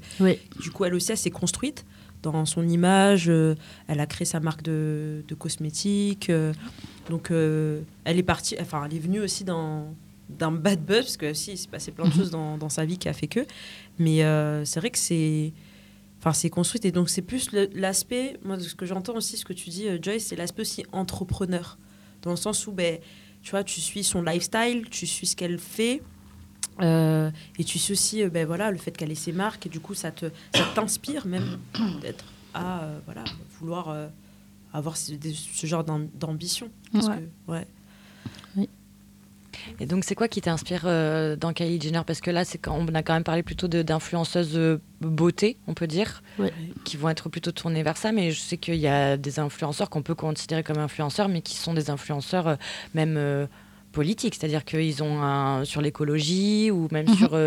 du 0.61 0.71
coup, 0.71 0.85
elle 0.85 0.95
aussi, 0.95 1.13
elle 1.13 1.19
s'est 1.19 1.31
construite 1.31 1.85
dans 2.23 2.45
son 2.45 2.69
image. 2.69 3.29
euh, 3.29 3.55
elle 3.89 4.01
a 4.01 4.07
créé 4.07 4.27
sa 4.27 4.41
marque 4.41 4.63
de, 4.63 5.23
de 5.27 5.35
cosmétiques. 5.35 6.29
euh, 6.31 6.53
donc, 7.09 7.31
euh, 7.31 7.81
elle 8.05 8.19
est 8.19 8.23
partie, 8.23 8.57
enfin, 8.61 8.85
elle 8.85 8.95
est 8.97 9.01
venue 9.01 9.21
aussi 9.21 9.45
dans 9.45 9.87
d'un 10.29 10.51
bad 10.51 10.85
buzz, 10.85 11.03
parce 11.05 11.17
que 11.17 11.31
aussi, 11.31 11.53
il 11.53 11.57
s'est 11.57 11.69
passé 11.69 11.93
plein 11.93 12.05
de 12.05 12.11
Mhm. 12.11 12.17
choses 12.17 12.31
dans, 12.33 12.59
dans 12.59 12.69
sa 12.69 12.85
vie 12.85 12.99
qui 12.99 13.09
a 13.09 13.13
fait 13.13 13.29
que. 13.29 13.47
Mais 14.01 14.19
c'est 14.65 14.81
vrai 14.81 14.91
que 14.91 14.99
c'est. 14.99 15.53
Enfin, 16.19 16.33
c'est 16.33 16.51
construite. 16.51 16.85
Et 16.85 16.93
donc, 16.93 17.09
c'est 17.11 17.23
plus 17.23 17.51
l'aspect. 17.75 18.39
Moi, 18.45 18.59
ce 18.59 18.75
que 18.75 18.87
j'entends 18.87 19.15
aussi, 19.17 19.37
ce 19.37 19.45
que 19.45 19.53
tu 19.53 19.71
dis, 19.71 19.87
euh, 19.89 19.99
Joyce, 20.01 20.27
c'est 20.27 20.37
l'aspect 20.37 20.63
aussi 20.63 20.85
entrepreneur. 20.93 21.79
Dans 22.23 22.31
le 22.31 22.37
sens 22.37 22.67
où, 22.67 22.73
ben, 22.73 22.99
tu 23.43 23.51
vois, 23.53 23.63
tu 23.65 23.81
suis 23.81 24.03
son 24.03 24.23
lifestyle, 24.23 24.87
tu 24.91 25.07
suis 25.07 25.27
ce 25.27 25.37
qu'elle 25.37 25.59
fait. 25.59 26.03
euh, 26.83 27.31
et 27.59 27.65
tu 27.65 27.79
suis 27.79 27.93
aussi 27.93 28.23
euh, 28.23 28.29
ben, 28.29 28.47
voilà, 28.47 28.71
le 28.71 28.77
fait 28.79 28.91
qu'elle 28.97 29.11
ait 29.13 29.15
ses 29.15 29.33
marques. 29.33 29.67
Et 29.67 29.69
du 29.69 29.81
coup, 29.81 29.95
ça 29.95 30.11
te- 30.11 30.31
ça 30.55 30.65
t'inspire 30.75 31.27
même 31.27 31.59
d'être 32.03 32.25
à 32.55 32.83
euh, 32.85 32.99
voilà, 33.05 33.25
vouloir 33.61 33.89
euh, 33.91 34.09
avoir 34.73 34.97
ce, 34.97 35.13
ce 35.55 35.67
genre 35.67 35.85
d'am- 35.85 36.09
d'ambition. 36.15 36.71
Ouais. 37.09 37.29
ouais. 37.49 37.67
Et 39.81 39.87
donc 39.87 40.05
c'est 40.05 40.15
quoi 40.15 40.29
qui 40.29 40.41
t'inspire 40.41 40.83
euh, 40.85 41.37
dans 41.37 41.53
Kylie 41.53 41.81
Jenner? 41.81 42.03
Parce 42.07 42.21
que 42.21 42.31
là, 42.31 42.45
c'est 42.45 42.59
quand 42.59 42.77
on 42.79 42.95
a 42.95 43.03
quand 43.03 43.15
même 43.15 43.25
parlé 43.25 43.43
plutôt 43.43 43.69
d'influenceuses 43.69 44.57
euh, 44.57 44.81
beauté, 45.01 45.57
on 45.67 45.75
peut 45.75 45.87
dire, 45.87 46.23
Ouais. 46.39 46.53
qui 46.85 46.97
vont 46.97 47.09
être 47.09 47.29
plutôt 47.29 47.53
tournées 47.53 47.83
vers 47.83 47.97
ça. 47.97 48.13
Mais 48.13 48.31
je 48.31 48.41
sais 48.41 48.57
qu'il 48.57 48.77
y 48.77 48.89
a 48.89 49.17
des 49.17 49.39
influenceurs 49.39 49.91
qu'on 49.91 50.03
peut 50.03 50.15
considérer 50.15 50.63
comme 50.63 50.79
influenceurs, 50.79 51.29
mais 51.29 51.43
qui 51.43 51.57
sont 51.57 51.75
des 51.75 51.91
influenceurs 51.91 52.47
euh, 52.49 52.57
même 52.95 53.17
euh, 53.17 53.47
politiques, 53.93 54.35
c'est-à-dire 54.35 54.65
qu'ils 54.67 55.03
ont 55.03 55.23
un 55.23 55.65
sur 55.65 55.81
l'écologie 55.81 56.71
ou 56.71 56.87
même 56.93 57.07
Mhm. 57.09 57.17
sur 57.17 57.39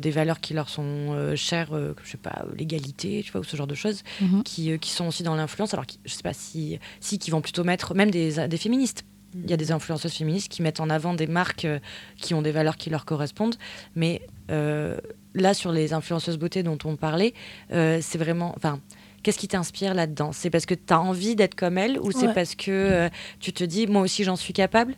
des 0.00 0.10
valeurs 0.10 0.40
qui 0.40 0.54
leur 0.54 0.70
sont 0.70 1.34
chères, 1.36 1.68
je 2.02 2.10
sais 2.10 2.16
pas, 2.16 2.46
l'égalité, 2.56 3.20
tu 3.22 3.30
vois, 3.30 3.42
ou 3.42 3.44
ce 3.44 3.58
genre 3.58 3.66
de 3.66 3.74
choses, 3.74 4.02
Mhm. 4.22 4.42
qui, 4.42 4.78
qui 4.78 4.90
sont 4.90 5.06
aussi 5.08 5.22
dans 5.22 5.34
l'influence. 5.34 5.74
Alors, 5.74 5.84
qui- 5.84 5.98
je 6.06 6.14
sais 6.14 6.22
pas 6.22 6.32
si, 6.32 6.78
si 7.00 7.18
qui 7.18 7.30
vont 7.30 7.42
plutôt 7.42 7.62
mettre 7.62 7.94
même 7.94 8.10
des, 8.10 8.48
des 8.48 8.56
féministes. 8.56 9.04
Il 9.34 9.48
y 9.50 9.52
a 9.54 9.56
des 9.56 9.72
influenceuses 9.72 10.12
féministes 10.12 10.48
qui 10.50 10.62
mettent 10.62 10.80
en 10.80 10.90
avant 10.90 11.14
des 11.14 11.26
marques 11.26 11.64
euh, 11.64 11.78
qui 12.18 12.34
ont 12.34 12.42
des 12.42 12.50
valeurs 12.52 12.76
qui 12.76 12.90
leur 12.90 13.04
correspondent. 13.04 13.56
Mais 13.96 14.20
euh, 14.50 14.98
là, 15.34 15.54
sur 15.54 15.72
les 15.72 15.92
influenceuses 15.94 16.36
beauté 16.38 16.62
dont 16.62 16.78
on 16.84 16.96
parlait, 16.96 17.32
euh, 17.72 17.98
c'est 18.02 18.18
vraiment. 18.18 18.52
Enfin, 18.56 18.78
qu'est-ce 19.22 19.38
qui 19.38 19.48
t'inspire 19.48 19.94
là-dedans? 19.94 20.32
C'est 20.32 20.50
parce 20.50 20.66
que 20.66 20.74
tu 20.74 20.92
as 20.92 21.00
envie 21.00 21.34
d'être 21.34 21.54
comme 21.54 21.78
elle 21.78 21.98
ou 22.00 22.12
c'est 22.12 22.26
Ouais. 22.26 22.34
parce 22.34 22.54
que 22.54 22.70
euh, 22.70 23.08
tu 23.40 23.52
te 23.52 23.64
dis, 23.64 23.86
moi 23.86 24.02
aussi, 24.02 24.22
j'en 24.24 24.36
suis 24.36 24.52
capable? 24.52 24.94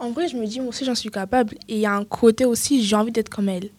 En 0.00 0.10
vrai, 0.10 0.26
je 0.28 0.36
me 0.36 0.46
dis, 0.46 0.58
moi 0.58 0.70
aussi, 0.70 0.84
j'en 0.84 0.94
suis 0.96 1.10
capable. 1.10 1.54
Et 1.68 1.74
il 1.76 1.80
y 1.80 1.86
a 1.86 1.94
un 1.94 2.04
côté 2.04 2.44
aussi, 2.44 2.82
j'ai 2.84 2.96
envie 2.96 3.12
d'être 3.12 3.28
comme 3.28 3.48
elle. 3.48 3.70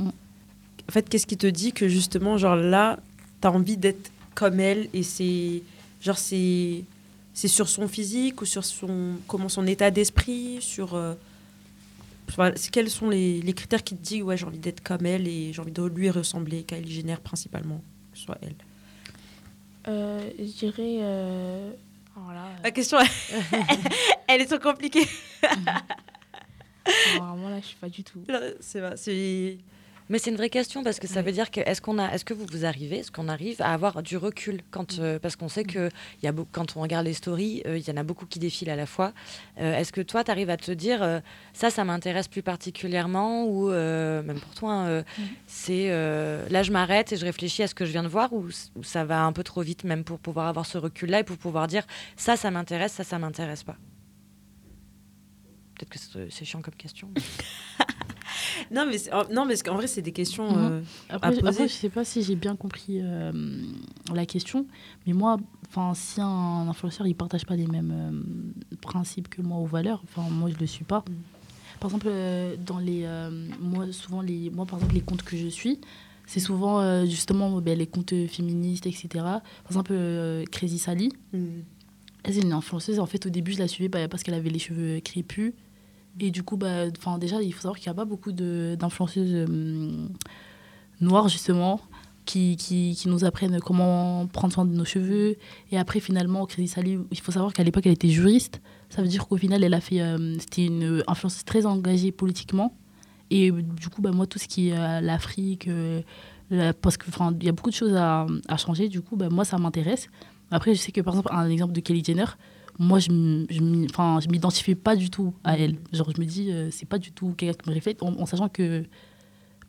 En 0.00 0.92
fait, 0.92 1.06
qu'est-ce 1.08 1.26
qui 1.26 1.36
te 1.36 1.46
dit 1.46 1.72
que 1.72 1.86
justement, 1.88 2.38
genre 2.38 2.56
là, 2.56 2.98
t'as 3.42 3.50
envie 3.50 3.76
d'être 3.76 4.10
comme 4.34 4.58
elle 4.58 4.88
et 4.94 5.02
c'est 5.02 5.62
genre 6.00 6.16
c'est 6.16 6.84
c'est 7.38 7.46
sur 7.46 7.68
son 7.68 7.86
physique 7.86 8.42
ou 8.42 8.44
sur 8.44 8.64
son 8.64 9.14
comment 9.28 9.48
son 9.48 9.64
état 9.68 9.92
d'esprit 9.92 10.58
sur 10.60 10.94
euh, 10.96 11.14
quels 12.72 12.90
sont 12.90 13.08
les, 13.10 13.40
les 13.42 13.52
critères 13.52 13.84
qui 13.84 13.94
te 13.96 14.02
disent 14.02 14.22
ouais 14.24 14.36
j'ai 14.36 14.44
envie 14.44 14.58
d'être 14.58 14.82
comme 14.82 15.06
elle 15.06 15.28
et 15.28 15.52
j'ai 15.52 15.60
envie 15.62 15.70
de 15.70 15.84
lui 15.84 16.10
ressembler 16.10 16.64
Kylie 16.64 16.92
Jenner 16.92 17.14
principalement 17.22 17.80
que 18.12 18.18
ce 18.18 18.24
soit 18.24 18.38
elle 18.42 18.56
Euh, 19.86 20.28
je 20.36 20.44
dirais. 20.44 20.98
euh, 21.00 21.70
là, 22.16 22.48
la 22.64 22.70
question 22.72 22.98
elle 24.26 24.40
est 24.40 24.46
trop 24.46 24.58
compliquée 24.58 25.06
euh, 25.44 27.18
vraiment 27.18 27.50
là, 27.50 27.60
je 27.60 27.66
suis 27.66 27.76
pas 27.76 27.88
du 27.88 28.02
tout. 28.02 28.24
c'est 28.60 29.58
Mais 30.08 30.18
c'est 30.18 30.30
une 30.30 30.36
vraie 30.36 30.48
question 30.50 30.82
parce 30.82 30.98
que 30.98 31.06
ça 31.06 31.20
veut 31.22 31.32
dire 31.32 31.50
que 31.50 31.60
est-ce 31.60 31.80
qu'on 31.82 31.98
a, 31.98 32.12
est-ce 32.14 32.24
que 32.24 32.34
vous 32.34 32.46
vous 32.50 32.64
arrivez, 32.64 32.98
est-ce 32.98 33.10
qu'on 33.12 33.28
arrive 33.28 33.60
à 33.60 33.74
avoir 33.74 34.02
du 34.02 34.16
recul 34.16 34.60
quand, 34.70 34.98
euh, 34.98 35.18
parce 35.18 35.36
qu'on 35.36 35.48
sait 35.48 35.64
que 35.64 35.90
il 36.22 36.26
y 36.26 36.28
a 36.28 36.32
quand 36.52 36.76
on 36.76 36.80
regarde 36.80 37.04
les 37.06 37.12
stories, 37.14 37.62
euh, 37.66 37.76
il 37.78 37.86
y 37.86 37.90
en 37.90 37.96
a 37.96 38.02
beaucoup 38.02 38.26
qui 38.26 38.38
défilent 38.38 38.70
à 38.70 38.76
la 38.76 38.86
fois. 38.86 39.12
Euh, 39.60 39.76
est-ce 39.76 39.92
que 39.92 40.00
toi, 40.00 40.24
tu 40.24 40.30
arrives 40.30 40.50
à 40.50 40.56
te 40.56 40.70
dire 40.72 41.20
ça, 41.52 41.70
ça 41.70 41.84
m'intéresse 41.84 42.28
plus 42.28 42.42
particulièrement 42.42 43.44
ou 43.46 43.68
même 43.70 44.40
pour 44.40 44.54
toi, 44.54 44.84
euh, 44.86 45.02
c'est 45.46 45.90
euh, 45.90 46.48
là 46.48 46.62
je 46.62 46.72
m'arrête 46.72 47.12
et 47.12 47.16
je 47.16 47.24
réfléchis 47.24 47.62
à 47.62 47.66
ce 47.68 47.74
que 47.74 47.84
je 47.84 47.92
viens 47.92 48.02
de 48.02 48.08
voir 48.08 48.32
ou, 48.32 48.48
ça 48.82 49.04
va 49.04 49.22
un 49.24 49.32
peu 49.32 49.42
trop 49.42 49.62
vite 49.62 49.84
même 49.84 50.04
pour 50.04 50.18
pouvoir 50.18 50.46
avoir 50.46 50.66
ce 50.66 50.78
recul-là 50.78 51.20
et 51.20 51.24
pour 51.24 51.36
pouvoir 51.36 51.66
dire 51.66 51.84
ça, 52.16 52.36
ça 52.36 52.50
m'intéresse, 52.50 52.92
ça, 52.92 53.04
ça 53.04 53.18
m'intéresse 53.18 53.62
pas? 53.62 53.76
Peut-être 55.74 55.90
que 55.90 55.98
c'est 55.98 56.30
c'est 56.30 56.44
chiant 56.44 56.60
comme 56.62 56.74
question. 56.74 57.08
mais- 57.14 57.22
non 58.70 58.86
mais 58.86 58.96
non 59.34 59.44
mais 59.44 59.54
parce 59.54 59.62
qu'en 59.62 59.74
vrai 59.74 59.86
c'est 59.86 60.02
des 60.02 60.12
questions 60.12 60.48
Mhm. 60.50 60.58
euh, 60.72 60.80
Après, 61.10 61.28
à 61.28 61.32
je- 61.32 61.40
poser. 61.40 61.48
après, 61.62 61.68
je 61.68 61.72
sais 61.74 61.88
pas 61.88 62.04
si 62.04 62.22
j'ai 62.22 62.34
bien 62.36 62.56
compris 62.56 63.00
euh, 63.02 63.32
la 64.14 64.26
question, 64.26 64.66
mais 65.06 65.12
moi, 65.12 65.36
enfin, 65.68 65.92
si 65.94 66.20
un 66.20 66.66
influenceur 66.68 67.06
il 67.06 67.14
partage 67.14 67.44
pas 67.46 67.56
les 67.56 67.66
mêmes 67.66 67.92
euh, 67.92 68.76
principes 68.80 69.28
que 69.28 69.42
moi 69.42 69.58
ou 69.58 69.66
valeurs, 69.66 70.02
enfin, 70.04 70.28
moi 70.30 70.50
je 70.50 70.58
le 70.58 70.66
suis 70.66 70.84
pas. 70.84 71.00
Mm. 71.08 71.12
Par 71.80 71.90
exemple, 71.90 72.06
euh, 72.08 72.56
dans 72.64 72.78
les, 72.78 73.06
moi 73.60 73.90
souvent 73.92 74.20
les, 74.20 74.50
moi 74.50 74.66
par 74.66 74.78
exemple 74.78 74.94
les 74.94 75.00
comptes 75.02 75.22
que 75.22 75.36
je 75.36 75.46
suis, 75.48 75.80
c'est 76.26 76.40
souvent 76.40 77.04
justement 77.06 77.60
ben, 77.60 77.78
les 77.78 77.86
comptes 77.86 78.12
féministes, 78.26 78.86
etc. 78.86 79.08
Par 79.14 79.42
exemple, 79.70 79.94
Crazy 80.50 80.78
Sally, 80.78 81.10
Hmm. 81.32 81.60
elle, 82.24 82.34
c'est 82.34 82.40
une 82.40 82.52
influenceuse. 82.52 82.98
En 82.98 83.06
fait, 83.06 83.24
au 83.26 83.30
début, 83.30 83.52
je 83.52 83.58
la 83.60 83.68
suivais 83.68 83.88
bah, 83.88 84.08
parce 84.08 84.22
qu'elle 84.24 84.34
avait 84.34 84.50
les 84.50 84.58
cheveux 84.58 85.00
crépus. 85.00 85.52
Et 86.20 86.30
du 86.30 86.42
coup, 86.42 86.56
bah, 86.56 86.90
déjà, 87.20 87.40
il 87.42 87.52
faut 87.52 87.62
savoir 87.62 87.78
qu'il 87.78 87.88
n'y 87.88 87.92
a 87.92 87.94
pas 87.94 88.04
beaucoup 88.04 88.32
d'influenceuses 88.32 89.30
euh, 89.32 90.06
noires, 91.00 91.28
justement, 91.28 91.80
qui, 92.24 92.56
qui, 92.56 92.94
qui 92.96 93.08
nous 93.08 93.24
apprennent 93.24 93.60
comment 93.60 94.26
prendre 94.26 94.52
soin 94.52 94.64
de 94.64 94.72
nos 94.74 94.84
cheveux. 94.84 95.36
Et 95.70 95.78
après, 95.78 96.00
finalement, 96.00 96.44
Crazy 96.46 96.68
Sally, 96.68 96.98
il 97.10 97.20
faut 97.20 97.32
savoir 97.32 97.52
qu'à 97.52 97.62
l'époque, 97.62 97.86
elle 97.86 97.92
était 97.92 98.08
juriste. 98.08 98.60
Ça 98.90 99.00
veut 99.02 99.08
dire 99.08 99.26
qu'au 99.28 99.36
final, 99.36 99.62
elle 99.62 99.74
a 99.74 99.80
fait. 99.80 100.00
euh, 100.00 100.34
C'était 100.40 100.66
une 100.66 101.02
influenceuse 101.06 101.44
très 101.44 101.66
engagée 101.66 102.10
politiquement. 102.12 102.74
Et 103.30 103.50
euh, 103.50 103.62
du 103.62 103.88
coup, 103.88 104.02
bah, 104.02 104.10
moi, 104.10 104.26
tout 104.26 104.38
ce 104.38 104.48
qui 104.48 104.70
est 104.70 105.00
l'Afrique, 105.00 105.68
euh, 105.68 106.02
parce 106.80 106.96
qu'il 106.96 107.12
y 107.42 107.48
a 107.48 107.52
beaucoup 107.52 107.70
de 107.70 107.74
choses 107.74 107.94
à, 107.94 108.26
à 108.48 108.56
changer, 108.56 108.88
du 108.88 109.02
coup, 109.02 109.16
bah, 109.16 109.28
moi, 109.30 109.44
ça 109.44 109.58
m'intéresse. 109.58 110.08
Après, 110.50 110.74
je 110.74 110.80
sais 110.80 110.92
que 110.92 111.02
par 111.02 111.12
exemple, 111.14 111.28
un 111.32 111.48
exemple 111.50 111.74
de 111.74 111.80
Kelly 111.80 112.02
Jenner, 112.02 112.24
moi, 112.78 112.98
je 113.00 113.08
je 113.50 114.28
m'identifie 114.28 114.74
pas 114.74 114.96
du 114.96 115.10
tout 115.10 115.34
à 115.44 115.58
elle. 115.58 115.76
Genre, 115.92 116.10
je 116.14 116.20
me 116.20 116.26
dis, 116.26 116.50
euh, 116.50 116.70
c'est 116.70 116.86
pas 116.88 116.98
du 116.98 117.12
tout 117.12 117.34
quelqu'un 117.36 117.62
qui 117.62 117.70
me 117.70 117.74
reflète, 117.74 118.02
en, 118.02 118.14
en 118.14 118.26
sachant 118.26 118.48
que 118.48 118.84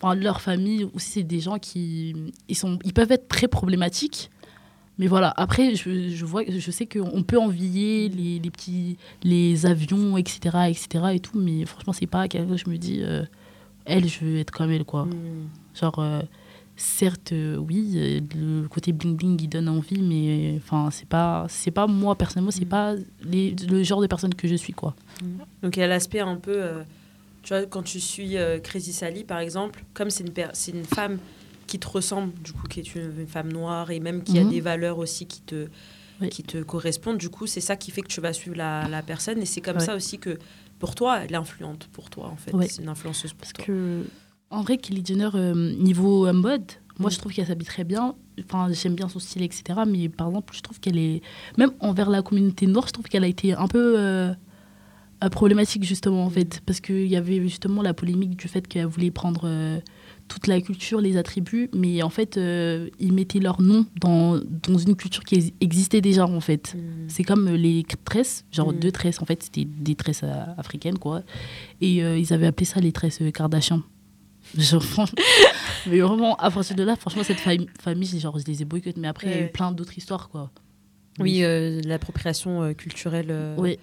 enfin, 0.01 0.15
leur 0.15 0.41
famille 0.41 0.85
aussi, 0.93 1.11
c'est 1.11 1.23
des 1.23 1.39
gens 1.39 1.57
qui 1.57 2.15
ils 2.47 2.55
sont, 2.55 2.77
ils 2.83 2.93
peuvent 2.93 3.11
être 3.11 3.27
très 3.27 3.47
problématiques. 3.47 4.29
Mais 4.99 5.07
voilà, 5.07 5.33
après, 5.37 5.75
je, 5.75 6.09
je 6.09 6.25
vois, 6.25 6.43
je 6.45 6.71
sais 6.71 6.85
qu'on 6.85 7.23
peut 7.23 7.39
envier 7.39 8.09
les, 8.09 8.37
les 8.37 8.51
petits, 8.51 8.97
les 9.23 9.65
avions, 9.65 10.17
etc., 10.17 10.39
etc. 10.67 10.87
et 11.13 11.19
tout, 11.21 11.39
mais 11.39 11.65
franchement, 11.65 11.93
c'est 11.93 12.05
pas 12.05 12.27
quelque 12.27 12.49
chose 12.49 12.63
que 12.63 12.65
je 12.65 12.69
me 12.69 12.77
dis, 12.77 12.99
euh, 13.01 13.23
elle, 13.85 14.09
je 14.09 14.19
veux 14.19 14.37
être 14.39 14.51
comme 14.51 14.71
elle, 14.71 14.83
quoi. 14.83 15.05
Hmm. 15.05 15.47
Genre, 15.73 15.99
euh, 15.99 16.21
certes, 16.79 17.31
euh, 17.33 17.57
oui, 17.57 17.91
euh, 17.95 18.19
le 18.35 18.67
côté 18.67 18.91
bling 18.93 19.15
bling, 19.15 19.39
il 19.41 19.47
donne 19.49 19.67
envie, 19.69 20.01
mais 20.01 20.55
enfin, 20.57 20.89
c'est 20.91 21.07
pas, 21.07 21.45
c'est 21.49 21.71
pas 21.71 21.87
moi 21.87 22.15
personnellement, 22.15 22.51
c'est 22.51 22.65
Mm. 22.65 22.69
pas 22.69 22.95
les, 23.21 23.51
le 23.69 23.83
genre 23.83 24.01
de 24.01 24.07
personne 24.07 24.33
que 24.33 24.47
je 24.47 24.55
suis, 24.55 24.73
quoi. 24.73 24.95
Donc 25.61 25.75
il 25.77 25.81
y 25.81 25.83
a 25.83 25.87
l'aspect 25.87 26.21
un 26.21 26.37
peu, 26.37 26.55
euh, 26.63 26.83
tu 27.43 27.53
vois, 27.53 27.65
quand 27.65 27.83
tu 27.83 27.99
suis 27.99 28.37
euh, 28.37 28.59
Crazy 28.59 28.93
Sally 28.93 29.23
par 29.23 29.39
exemple, 29.39 29.83
comme 29.93 30.09
c'est 30.09 30.23
une, 30.25 30.33
c'est 30.53 30.71
une 30.71 30.85
femme 30.85 31.19
qui 31.67 31.77
te 31.79 31.87
ressemble, 31.87 32.33
du 32.41 32.53
coup, 32.53 32.67
qui 32.67 32.79
est 32.79 32.95
une, 32.95 33.27
femme 33.27 33.51
noire 33.51 33.91
et 33.91 33.99
même 33.99 34.23
qui 34.23 34.39
a 34.39 34.43
Mhm. 34.43 34.49
des 34.49 34.61
valeurs 34.61 34.97
aussi 34.97 35.25
qui 35.27 35.41
te, 35.41 35.67
Oui. 36.21 36.29
qui 36.29 36.43
te 36.43 36.57
correspondent, 36.63 37.17
du 37.17 37.29
coup, 37.29 37.45
c'est 37.47 37.61
ça 37.61 37.75
qui 37.75 37.91
fait 37.91 38.01
que 38.01 38.07
tu 38.07 38.21
vas 38.21 38.33
suivre 38.33 38.55
la, 38.57 38.87
la 38.87 39.01
personne 39.03 39.39
et 39.41 39.45
c'est 39.45 39.61
comme 39.61 39.77
Ouais. 39.77 39.85
ça 39.85 39.95
aussi 39.95 40.17
que 40.17 40.37
pour 40.79 40.95
toi, 40.95 41.19
elle 41.23 41.31
est 41.33 41.35
influente 41.35 41.87
pour 41.91 42.09
toi 42.09 42.27
en 42.27 42.37
fait. 42.37 42.53
Ouais. 42.53 42.67
C'est 42.67 42.81
une 42.81 42.89
influenceuse 42.89 43.33
pour 43.33 43.41
Parce 43.41 43.53
toi. 43.53 43.65
que, 43.65 44.05
en 44.51 44.61
vrai, 44.61 44.77
Kylie 44.77 45.03
Jenner, 45.05 45.29
euh, 45.35 45.75
niveau 45.75 46.25
euh, 46.27 46.33
mode, 46.33 46.63
moi, 46.97 47.09
Mm. 47.09 47.13
je 47.13 47.17
trouve 47.19 47.31
qu'elle 47.33 47.47
s'habille 47.47 47.67
très 47.67 47.83
bien. 47.83 48.15
Enfin, 48.45 48.67
j'aime 48.71 48.95
bien 48.95 49.07
son 49.09 49.19
style, 49.19 49.41
etc. 49.43 49.79
Mais 49.87 50.09
par 50.09 50.27
exemple, 50.27 50.53
je 50.55 50.61
trouve 50.61 50.79
qu'elle 50.79 50.97
est. 50.97 51.21
Même 51.57 51.71
envers 51.79 52.09
la 52.09 52.21
communauté 52.21 52.67
noire, 52.67 52.85
je 52.87 52.93
trouve 52.93 53.05
qu'elle 53.05 53.23
a 53.23 53.27
été 53.27 53.53
un 53.53 53.67
peu. 53.67 53.95
euh, 53.97 54.33
euh, 55.21 55.27
problématique 55.27 55.83
justement 55.83 56.23
en 56.23 56.29
fait 56.29 56.61
parce 56.65 56.79
qu'il 56.79 57.05
y 57.07 57.17
avait 57.17 57.41
justement 57.41 57.81
la 57.81 57.93
polémique 57.93 58.37
du 58.37 58.47
fait 58.47 58.65
qu'elle 58.65 58.85
voulait 58.85 59.11
prendre 59.11 59.41
euh, 59.43 59.77
toute 60.29 60.47
la 60.47 60.61
culture 60.61 61.01
les 61.01 61.17
attributs 61.17 61.69
mais 61.75 62.01
en 62.03 62.09
fait 62.09 62.37
euh, 62.37 62.87
ils 63.01 63.11
mettaient 63.11 63.41
leur 63.41 63.61
nom 63.61 63.85
dans, 63.99 64.39
dans 64.39 64.77
une 64.77 64.95
culture 64.95 65.25
qui 65.25 65.35
ex- 65.35 65.51
existait 65.59 65.99
déjà 65.99 66.25
en 66.25 66.39
fait 66.39 66.73
Hmm. 66.73 67.09
c'est 67.09 67.25
comme 67.25 67.49
les 67.49 67.83
tresses, 68.05 68.45
genre 68.53 68.71
Mm. 68.71 68.79
deux 68.79 68.91
tresses 68.93 69.21
en 69.21 69.25
fait, 69.25 69.43
c'était 69.43 69.65
des 69.65 69.95
tresses 69.95 70.23
africaines 70.57 70.97
quoi. 70.97 71.23
Et 71.81 71.95
ils 71.97 72.31
avaient 72.31 72.47
appelé 72.47 72.65
ça 72.65 72.79
les 72.79 72.93
tresses 72.93 73.19
Kardashian. 73.33 73.81
Genre, 74.57 74.83
mais 75.87 75.99
vraiment, 75.99 76.35
à 76.37 76.49
partir 76.49 76.75
de 76.75 76.83
là, 76.83 76.95
franchement, 76.95 77.23
cette 77.23 77.39
fami- 77.39 77.67
famille, 77.79 78.07
j'ai- 78.07 78.19
genre, 78.19 78.37
je 78.39 78.45
les 78.45 78.61
ai 78.61 78.65
boycottés. 78.65 78.99
Mais 78.99 79.07
après, 79.07 79.27
il 79.27 79.31
y 79.33 79.35
a 79.35 79.41
eu 79.45 79.49
plein 79.51 79.71
d'autres 79.71 79.97
histoires 79.97 80.29
quoi. 80.29 80.49
Oui, 81.19 81.43
euh, 81.43 81.81
l'appropriation 81.85 82.63
euh, 82.63 82.73
culturelle. 82.73 83.27
euh, 83.29 83.55
Oui. 83.57 83.77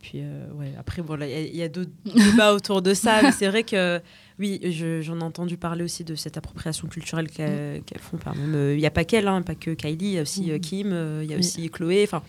Puis 0.00 0.14
euh, 0.16 0.50
ouais, 0.54 0.72
après 0.78 1.00
voilà, 1.00 1.26
il 1.28 1.54
y 1.54 1.62
a- 1.62 1.68
d'autres 1.68 1.90
débats 2.14 2.52
autour 2.54 2.82
de 2.82 2.92
ça, 2.92 3.22
mais 3.22 3.32
c'est 3.32 3.46
vrai 3.48 3.62
que 3.62 4.00
oui, 4.38 4.60
je- 4.64 5.00
j'en 5.00 5.20
ai 5.20 5.22
entendu 5.22 5.56
parler 5.56 5.84
aussi 5.84 6.02
de 6.04 6.14
cette 6.14 6.36
appropriation 6.36 6.88
culturelle 6.88 7.28
qu'elles 7.30 7.82
qu'elles 7.84 8.00
font. 8.00 8.18
Il 8.34 8.76
n'y 8.76 8.86
a 8.86 8.90
pas 8.90 9.04
qu'elle, 9.04 9.28
hein, 9.28 9.42
pas 9.42 9.54
que 9.54 9.70
Kylie, 9.70 9.96
il 10.06 10.12
y 10.12 10.18
a 10.18 10.22
aussi 10.22 10.50
Mhm. 10.50 10.60
Kim, 10.60 10.86
il 11.22 11.28
y 11.28 11.32
a 11.32 11.36
Oui. 11.36 11.38
aussi 11.38 11.70
Chloé. 11.70 12.02
Enfin, 12.04 12.22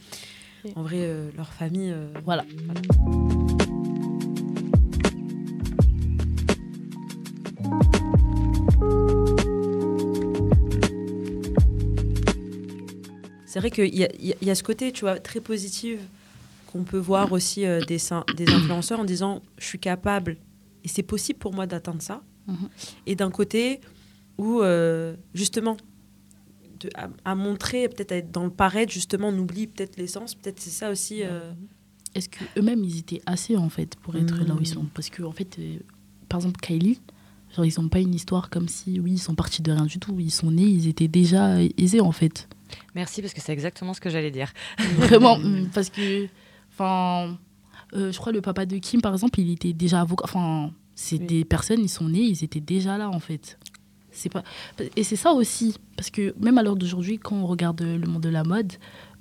en 0.75 0.83
vrai, 0.83 1.09
leur 1.35 1.51
famille. 1.51 1.93
Voilà. 2.25 2.45
C'est 13.55 13.61
vrai 13.61 13.71
qu'il 13.71 13.95
y 13.95 14.03
a, 14.03 14.09
y 14.41 14.53
ce 14.53 14.63
côté, 14.63 14.91
tu 14.91 15.05
vois, 15.05 15.17
très 15.17 15.39
positif 15.39 16.01
qu'on 16.67 16.83
peut 16.83 16.97
voir 16.97 17.31
aussi 17.31 17.65
euh, 17.65 17.79
des, 17.85 18.01
influenceurs 18.51 18.99
en 18.99 19.05
disant 19.05 19.41
je 19.57 19.65
suis 19.65 19.79
capable 19.79 20.35
et 20.83 20.89
c'est 20.89 21.03
possible 21.03 21.39
pour 21.39 21.53
moi 21.53 21.65
d'atteindre 21.65 22.01
ça. 22.01 22.21
Mhm. 22.47 22.67
Et 23.05 23.15
d'un 23.15 23.31
côté 23.31 23.79
où, 24.37 24.59
euh, 24.59 25.15
justement, 25.33 25.77
de- 26.81 26.89
à, 26.95 27.07
à 27.23 27.33
montrer, 27.35 27.87
peut-être 27.87 28.11
à 28.11 28.17
être 28.17 28.29
dans 28.29 28.43
le 28.43 28.49
paraître, 28.49 28.91
justement, 28.91 29.29
on 29.29 29.39
oublie 29.39 29.67
peut-être 29.67 29.95
l'essence. 29.95 30.35
Peut-être 30.35 30.59
c'est 30.59 30.69
ça 30.69 30.91
aussi. 30.91 31.23
euh, 31.23 31.53
Est-ce 32.13 32.27
que 32.27 32.43
eux-mêmes 32.57 32.83
ils 32.83 32.99
étaient 32.99 33.21
assez 33.25 33.55
en 33.55 33.69
fait 33.69 33.95
pour 33.95 34.17
être 34.17 34.37
là 34.43 34.53
où 34.53 34.59
ils 34.59 34.67
sont? 34.67 34.83
Parce 34.93 35.09
que 35.09 35.23
en 35.23 35.31
fait, 35.31 35.57
par 36.27 36.41
exemple 36.41 36.59
Kylie, 36.59 36.99
genre 37.55 37.63
ils 37.65 37.79
n'ont 37.81 37.87
pas 37.87 38.01
une 38.01 38.15
histoire 38.15 38.49
comme 38.49 38.67
si 38.67 38.99
oui 38.99 39.13
ils 39.13 39.17
sont 39.17 39.33
partis 39.33 39.61
de 39.61 39.71
rien 39.71 39.85
du 39.85 39.97
tout. 39.97 40.19
Ils 40.19 40.29
sont 40.29 40.51
nés, 40.51 40.67
ils 40.67 40.89
étaient 40.89 41.07
déjà 41.07 41.61
aisés 41.77 42.01
en 42.01 42.11
fait. 42.11 42.49
Merci 42.95 43.21
parce 43.21 43.33
que 43.33 43.41
c'est 43.41 43.53
exactement 43.53 43.93
ce 43.93 44.01
que 44.01 44.09
j'allais 44.09 44.31
dire. 44.31 44.51
Vraiment, 44.97 45.37
mm, 45.37 45.69
parce 45.73 45.89
que, 45.89 46.27
enfin, 46.73 47.37
euh, 47.93 48.11
je 48.11 48.17
crois 48.17 48.31
le 48.31 48.41
papa 48.41 48.65
de 48.65 48.77
Kim, 48.77 49.01
par 49.01 49.13
exemple, 49.13 49.39
il 49.39 49.51
était 49.51 49.73
déjà 49.73 50.01
avocat. 50.01 50.23
Enfin, 50.25 50.71
c'est 50.95 51.19
Oui. 51.19 51.25
des 51.25 51.45
personnes, 51.45 51.81
ils 51.81 51.89
sont 51.89 52.09
nés, 52.09 52.19
ils 52.21 52.43
étaient 52.43 52.59
déjà 52.61 52.97
là, 52.97 53.09
en 53.09 53.19
fait. 53.19 53.57
C'est 54.11 54.29
pas... 54.31 54.43
Et 54.95 55.03
c'est 55.03 55.17
ça 55.17 55.33
aussi, 55.33 55.75
parce 55.97 56.09
que 56.09 56.33
même 56.39 56.57
à 56.57 56.63
l'heure 56.63 56.77
d'aujourd'hui, 56.77 57.19
quand 57.19 57.35
on 57.35 57.45
regarde 57.45 57.81
le 57.81 58.07
monde 58.07 58.23
de 58.23 58.29
la 58.29 58.45
mode, 58.45 58.71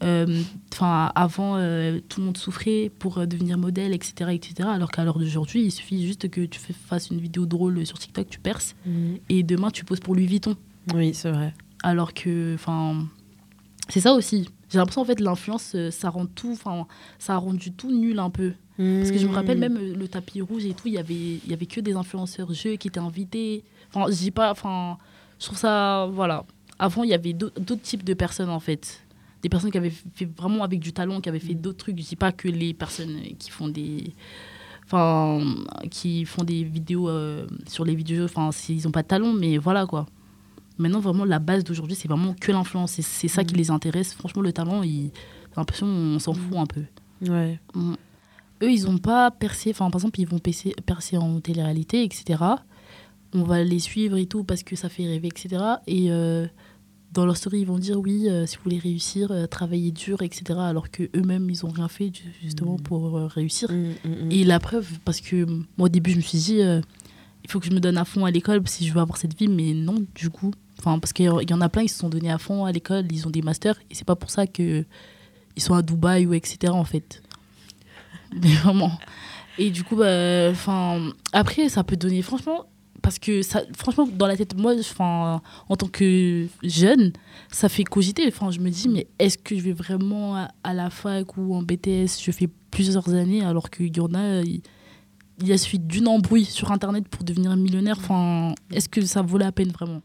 euh, 0.04 0.40
enfin, 0.72 1.10
avant, 1.16 1.56
euh, 1.56 1.98
tout 2.08 2.20
le 2.20 2.26
monde 2.26 2.36
souffrait 2.36 2.92
pour 3.00 3.26
devenir 3.26 3.58
modèle, 3.58 3.92
etc., 3.92 4.30
etc., 4.32 4.68
alors 4.72 4.92
qu'à 4.92 5.02
l'heure 5.02 5.18
d'aujourd'hui, 5.18 5.64
il 5.64 5.72
suffit 5.72 6.06
juste 6.06 6.28
que 6.30 6.42
tu 6.42 6.60
fasses 6.60 7.10
une 7.10 7.18
vidéo 7.18 7.44
drôle 7.44 7.84
sur 7.84 7.98
TikTok, 7.98 8.28
tu 8.28 8.38
perces, 8.38 8.76
et 9.28 9.42
demain, 9.42 9.70
tu 9.72 9.84
poses 9.84 9.98
pour 9.98 10.14
Louis 10.14 10.26
Vuitton. 10.26 10.54
Oui, 10.94 11.12
c'est 11.12 11.32
vrai. 11.32 11.52
Alors 11.82 12.14
que, 12.14 12.54
enfin, 12.54 13.04
c'est 13.88 14.00
ça 14.00 14.14
aussi. 14.14 14.48
J'ai 14.70 14.78
l'impression, 14.78 15.02
en 15.02 15.04
fait, 15.04 15.20
l'influence, 15.20 15.72
euh, 15.74 15.90
ça 15.90 16.10
rend 16.10 16.26
tout, 16.26 16.52
enfin, 16.52 16.86
ça 17.18 17.34
a 17.34 17.36
rendu 17.36 17.72
tout 17.72 17.92
nul 17.92 18.18
un 18.18 18.30
peu. 18.30 18.52
Parce 18.76 19.12
que 19.12 19.18
je 19.18 19.26
me 19.26 19.32
Hmm. 19.32 19.34
rappelle 19.36 19.58
même 19.58 19.76
euh, 19.76 19.94
le 19.94 20.08
tapis 20.08 20.40
rouge 20.40 20.64
et 20.64 20.74
tout, 20.74 20.88
il 20.88 20.94
y 20.94 20.98
avait, 20.98 21.14
il 21.14 21.48
y 21.48 21.52
avait 21.52 21.66
que 21.66 21.80
des 21.80 21.94
influenceurs 21.94 22.52
jeux 22.52 22.74
qui 22.76 22.88
étaient 22.88 22.98
invités. 22.98 23.62
Enfin, 23.92 24.10
je 24.10 24.16
dis 24.16 24.30
pas, 24.32 24.50
enfin, 24.50 24.98
je 25.38 25.46
trouve 25.46 25.58
ça, 25.58 26.08
voilà. 26.12 26.44
avant, 26.78 27.04
il 27.04 27.10
y 27.10 27.14
avait 27.14 27.34
d'au- 27.34 27.50
d'autres 27.50 27.82
types 27.82 28.02
de 28.04 28.14
personnes, 28.14 28.50
en 28.50 28.58
fait. 28.58 29.00
Des 29.42 29.48
personnes 29.48 29.70
qui 29.70 29.78
avaient 29.78 29.92
fait 30.14 30.24
vraiment 30.36 30.64
avec 30.64 30.80
du 30.80 30.92
talent, 30.92 31.20
qui 31.20 31.28
avaient 31.28 31.38
fait 31.38 31.54
d'autres 31.54 31.78
trucs. 31.78 31.98
Je 32.00 32.08
dis 32.08 32.16
pas 32.16 32.32
que 32.32 32.48
les 32.48 32.74
personnes 32.74 33.20
qui 33.38 33.50
font 33.50 33.68
des. 33.68 34.12
Enfin, 34.86 35.40
qui 35.90 36.24
font 36.24 36.44
des 36.44 36.64
vidéos 36.64 37.08
euh, 37.08 37.46
sur 37.66 37.84
les 37.84 37.94
vidéos, 37.94 38.24
enfin, 38.24 38.50
ils 38.68 38.86
ont 38.86 38.90
pas 38.90 39.02
de 39.02 39.08
talent, 39.08 39.32
mais 39.32 39.56
voilà 39.56 39.86
quoi. 39.86 40.06
Maintenant, 40.78 41.00
vraiment, 41.00 41.24
la 41.24 41.38
base 41.38 41.62
d'aujourd'hui, 41.64 41.94
c'est 41.96 42.08
vraiment 42.08 42.34
que 42.40 42.50
l'influence. 42.52 42.92
C'est- 42.92 43.02
C'est 43.02 43.28
ça 43.28 43.44
qui 43.44 43.54
les 43.54 43.70
intéresse. 43.70 44.12
Franchement, 44.14 44.42
le 44.42 44.52
talent, 44.52 44.82
il- 44.82 45.10
j'ai 45.12 45.56
l'impression 45.56 45.86
on 45.86 46.18
s'en 46.18 46.34
fout 46.34 46.56
un 46.56 46.66
peu. 46.66 46.82
Ouais. 47.28 47.60
Mm. 47.74 47.94
Eux, 48.62 48.70
ils 48.72 48.84
n'ont 48.84 48.98
pas 48.98 49.30
percé, 49.30 49.70
enfin, 49.70 49.90
par 49.90 50.00
exemple, 50.00 50.20
ils 50.20 50.26
vont 50.28 50.38
percer, 50.38 50.74
percer 50.86 51.16
en 51.16 51.40
télé-réalité, 51.40 52.02
etc. 52.04 52.42
On 53.32 53.42
va 53.42 53.62
les 53.64 53.78
suivre 53.78 54.16
et 54.16 54.26
tout 54.26 54.44
parce 54.44 54.62
que 54.62 54.76
ça 54.76 54.88
fait 54.88 55.06
rêver, 55.06 55.28
etc. 55.28 55.62
Et 55.86 56.10
euh, 56.10 56.46
dans 57.12 57.26
leur 57.26 57.36
story, 57.36 57.60
ils 57.60 57.66
vont 57.66 57.78
dire 57.78 57.98
oui, 58.00 58.28
euh, 58.28 58.46
si 58.46 58.56
vous 58.56 58.62
voulez 58.64 58.78
réussir, 58.78 59.30
euh, 59.30 59.46
travaillez 59.46 59.90
dur, 59.92 60.22
etc. 60.22 60.58
Alors 60.60 60.90
que 60.90 61.04
eux-mêmes, 61.16 61.48
ils 61.50 61.58
n'ont 61.64 61.70
rien 61.72 61.88
fait 61.88 62.06
ju- 62.14 62.32
justement 62.42 62.76
pour 62.78 63.14
réussir. 63.30 63.70
Mm, 63.70 63.74
mm, 64.04 64.26
mm. 64.26 64.30
Et 64.32 64.44
la 64.44 64.58
preuve, 64.60 64.88
parce 65.04 65.20
que 65.20 65.44
moi, 65.44 65.86
au 65.86 65.88
début, 65.88 66.10
je 66.12 66.16
me 66.16 66.22
suis 66.22 66.38
dit, 66.38 66.58
il 66.60 67.50
faut 67.50 67.58
que 67.60 67.66
je 67.66 67.72
me 67.72 67.80
donne 67.80 67.98
à 67.98 68.04
fond 68.04 68.24
à 68.24 68.30
l'école 68.30 68.62
si 68.66 68.86
je 68.86 68.92
veux 68.94 69.00
avoir 69.00 69.18
cette 69.18 69.36
vie, 69.38 69.48
mais 69.48 69.72
non, 69.74 69.96
du 70.14 70.30
coup. 70.30 70.52
Enfin, 70.78 70.98
parce 70.98 71.12
qu'il 71.12 71.26
y 71.26 71.54
en 71.54 71.60
a 71.60 71.68
plein, 71.68 71.82
ils 71.82 71.88
se 71.88 71.98
sont 71.98 72.08
donnés 72.08 72.30
à 72.30 72.38
fond 72.38 72.64
à 72.64 72.72
l'école, 72.72 73.06
ils 73.10 73.26
ont 73.26 73.30
des 73.30 73.42
masters, 73.42 73.80
et 73.90 73.94
c'est 73.94 74.04
pas 74.04 74.16
pour 74.16 74.30
ça 74.30 74.46
que 74.46 74.84
ils 75.56 75.62
sont 75.62 75.74
à 75.74 75.82
Dubaï 75.82 76.26
ou 76.26 76.34
etc. 76.34 76.72
en 76.72 76.84
fait. 76.84 77.22
Mais 78.42 78.52
vraiment. 78.54 78.92
Et 79.58 79.70
du 79.70 79.84
coup, 79.84 79.96
bah, 79.96 80.48
enfin, 80.50 81.12
après, 81.32 81.68
ça 81.68 81.84
peut 81.84 81.96
donner, 81.96 82.22
franchement, 82.22 82.66
parce 83.02 83.18
que 83.18 83.42
ça, 83.42 83.62
franchement, 83.76 84.08
dans 84.10 84.26
la 84.26 84.36
tête, 84.36 84.56
moi, 84.56 84.74
enfin, 84.78 85.42
en 85.68 85.76
tant 85.76 85.86
que 85.86 86.46
jeune, 86.62 87.12
ça 87.52 87.68
fait 87.68 87.84
cogiter. 87.84 88.26
Enfin, 88.26 88.50
je 88.50 88.60
me 88.60 88.70
dis, 88.70 88.88
mais 88.88 89.06
est-ce 89.18 89.38
que 89.38 89.56
je 89.56 89.62
vais 89.62 89.72
vraiment 89.72 90.48
à, 90.64 90.74
la 90.74 90.90
fac 90.90 91.36
ou 91.36 91.54
en 91.54 91.62
BTS 91.62 92.20
Je 92.20 92.30
fais 92.32 92.48
plusieurs 92.70 93.08
années, 93.10 93.44
alors 93.44 93.70
qu'il 93.70 93.96
y 93.96 94.00
en 94.00 94.12
a, 94.14 94.40
il, 94.40 94.62
il 95.40 95.48
y 95.48 95.52
a 95.52 95.58
suite 95.58 95.86
d'une 95.86 96.08
embrouille 96.08 96.44
sur 96.44 96.72
Internet 96.72 97.06
pour 97.08 97.22
devenir 97.24 97.54
millionnaire. 97.56 97.98
Enfin, 97.98 98.54
est-ce 98.72 98.88
que 98.88 99.02
ça 99.02 99.22
vaut 99.22 99.38
la 99.38 99.52
peine 99.52 99.70
vraiment? 99.70 100.00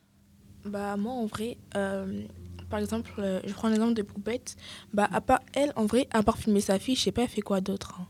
Bah, 0.66 0.98
moi, 0.98 1.13
en 1.13 1.25
vrai, 1.25 1.58
euh, 1.75 2.22
par 2.70 2.80
exemple, 2.80 3.12
euh, 3.20 3.39
je 3.46 3.54
prends 3.54 3.70
l'exemple 3.70 3.94
de 3.94 4.01
Poupette. 4.01 4.56
Bah, 4.94 5.08
à 5.12 5.22
part 5.22 5.39
elle, 5.54 5.72
en 5.75 5.86
vrai, 5.86 6.08
à 6.12 6.22
part 6.24 6.38
filmer 6.38 6.62
sa 6.62 6.80
fille, 6.80 6.96
je 6.96 7.01
sais 7.01 7.12
pas, 7.12 7.24
elle 7.24 7.30
fait 7.30 7.42
quoi 7.42 7.62
d'autre. 7.62 7.98
hein. 8.01 8.08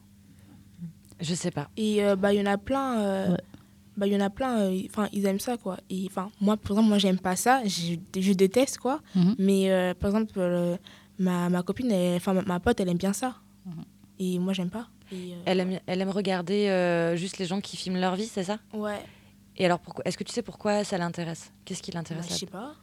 Je 1.22 1.36
sais 1.36 1.52
pas. 1.52 1.70
Et 1.78 2.04
euh, 2.04 2.16
bah, 2.16 2.34
il 2.34 2.40
y 2.40 2.42
en 2.42 2.52
a 2.52 2.58
plein. 2.58 3.00
euh, 3.00 3.32
Ouais. 3.32 3.38
Bah, 3.98 4.08
il 4.08 4.14
y 4.14 4.16
en 4.16 4.22
a 4.22 4.30
plein, 4.30 4.60
euh, 4.62 4.82
enfin, 4.86 5.10
ils 5.12 5.26
aiment 5.26 5.42
ça, 5.42 5.58
quoi. 5.58 5.76
Et 5.90 6.06
enfin, 6.10 6.32
moi, 6.40 6.56
par 6.56 6.72
exemple, 6.72 6.88
moi, 6.88 6.98
j'aime 7.00 7.20
pas 7.20 7.36
ça, 7.36 7.62
je, 7.66 7.96
je 8.18 8.32
déteste, 8.32 8.78
quoi. 8.78 9.02
Mhm. 9.14 9.36
Mais 9.40 9.70
euh, 9.70 9.94
par 9.94 10.12
exemple, 10.12 10.36
euh, 10.38 10.78
ma, 11.18 11.50
ma 11.50 11.64
copine, 11.64 11.92
elle- 11.92 12.16
enfin, 12.16 12.32
ma, 12.34 12.42
ma 12.44 12.60
pote, 12.62 12.80
elle 12.80 12.88
aime 12.88 12.98
bien 12.98 13.12
ça. 13.12 13.36
Mhm. 13.66 13.84
Et 14.20 14.40
moi, 14.40 14.54
j'aime 14.54 14.70
pas. 14.70 14.88
Et, 15.12 15.34
euh, 15.34 15.42
Elle 15.46 15.60
aime, 15.60 15.80
elle 15.86 16.00
aime 16.00 16.10
regarder 16.12 16.70
euh, 16.70 17.18
juste 17.18 17.40
les 17.40 17.46
gens 17.46 17.60
qui 17.60 17.76
filment 17.76 18.00
leur 18.00 18.16
vie, 18.16 18.28
c'est 18.28 18.46
ça? 18.46 18.60
Ouais, 18.74 19.02
Et 19.60 19.66
alors, 19.66 19.80
pourquoi 19.80 20.04
est-ce 20.08 20.18
que 20.18 20.24
tu 20.24 20.32
sais 20.32 20.42
pourquoi 20.42 20.84
ça 20.84 20.98
l'intéresse? 20.98 21.52
Qu'est-ce 21.66 21.84
qui 21.84 21.92
bah, 21.92 22.00
l'intéresse 22.00 22.26
je 22.28 22.32
là 22.32 22.38
sais 22.38 22.46
pas. 22.46 22.76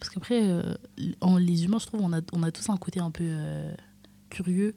Parce 0.00 0.10
qu'après, 0.10 0.40
euh, 0.42 0.74
en- 1.20 1.36
les 1.36 1.64
humains, 1.64 1.78
je 1.78 1.86
trouve, 1.86 2.00
on 2.02 2.12
a, 2.12 2.20
on 2.32 2.42
a 2.42 2.50
tous 2.50 2.68
un 2.70 2.76
côté 2.76 3.00
un 3.00 3.10
peu 3.10 3.24
euh, 3.26 3.72
curieux. 4.30 4.74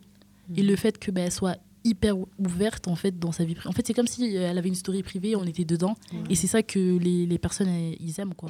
Et 0.57 0.63
le 0.63 0.75
fait 0.75 0.97
que 0.97 1.11
bah, 1.11 1.21
elle 1.21 1.31
soit 1.31 1.57
hyper 1.85 2.17
ou- 2.17 2.27
ouverte 2.37 2.87
en 2.87 2.95
fait 2.95 3.17
dans 3.17 3.31
sa 3.31 3.45
vie 3.45 3.55
privée. 3.55 3.69
En 3.69 3.71
fait, 3.71 3.87
c'est 3.87 3.93
comme 3.93 4.07
si 4.07 4.35
euh, 4.35 4.49
elle 4.49 4.57
avait 4.57 4.67
une 4.69 4.75
story 4.75 5.03
privée, 5.03 5.35
on 5.37 5.45
était 5.45 5.63
dedans. 5.65 5.95
Et 6.29 6.35
c'est 6.35 6.47
ça 6.47 6.63
que 6.63 6.97
les, 6.97 7.25
les 7.25 7.37
personnes, 7.37 7.69
elles- 7.69 7.95
ils 8.01 8.19
aiment, 8.19 8.33
quoi. 8.35 8.49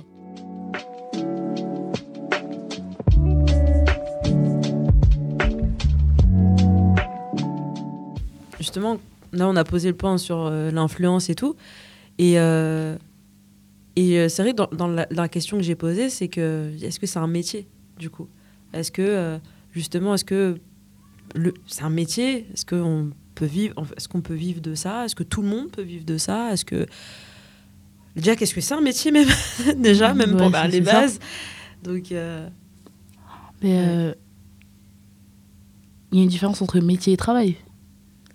justement, 8.60 8.98
là, 9.34 9.48
on 9.48 9.56
a 9.56 9.64
posé 9.64 9.90
le 9.90 9.96
point 9.96 10.18
sur 10.18 10.38
euh, 10.46 10.72
l'influence 10.72 11.30
et 11.30 11.36
tout. 11.36 11.56
Et, 12.18 12.40
euh, 12.40 12.98
et 13.96 14.18
euh, 14.20 14.30
c'est 14.30 14.44
vrai 14.44 14.52
que 14.52 14.58
dans, 14.58 14.70
dans 14.72 14.88
la, 14.88 15.08
la 15.10 15.28
question 15.28 15.58
que 15.58 15.64
j'ai 15.64 15.76
posée, 15.76 16.10
c'est 16.10 16.28
que 16.28 16.72
est-ce 16.82 17.00
que 17.00 17.08
c'est 17.08 17.20
un 17.20 17.28
métier, 17.28 17.68
du 17.98 18.10
coup? 18.10 18.28
Est-ce 18.74 18.92
que, 18.92 19.02
euh, 19.02 19.38
justement, 19.72 20.14
est-ce 20.14 20.26
que 20.26 20.58
c'est 21.68 21.84
un 21.84 21.90
métier? 21.90 22.48
Est-ce 22.54 22.66
qu'on 22.66 23.12
peut 23.36 23.46
vivre 23.46 23.76
Est-ce 23.98 24.08
qu'on 24.08 24.22
peut 24.22 24.34
vivre 24.34 24.62
de 24.62 24.76
ça? 24.76 25.06
Est-ce 25.06 25.16
que 25.16 25.24
tout 25.24 25.42
le 25.42 25.48
monde 25.48 25.72
peut 25.72 25.82
vivre 25.82 26.06
de 26.06 26.18
ça? 26.18 26.52
Est-ce 26.52 26.66
que 26.66 26.86
déjà 28.16 28.36
qu'est-ce 28.36 28.54
que 28.54 28.62
c'est 28.62 28.74
un 28.74 28.82
métier 28.82 29.12
même 29.12 29.30
déjà 29.78 30.14
même 30.14 30.36
pour 30.36 30.50
bah, 30.50 30.68
les 30.68 30.84
ça. 30.84 31.02
bases? 31.02 31.20
Donc 31.84 32.12
euh, 32.12 32.48
Mais 33.62 33.80
euh, 33.80 34.14
il 36.12 36.18
y 36.18 36.22
a 36.22 36.24
une 36.24 36.30
différence 36.30 36.62
entre 36.62 36.80
métier 36.80 37.14
et 37.14 37.18
travail. 37.18 37.56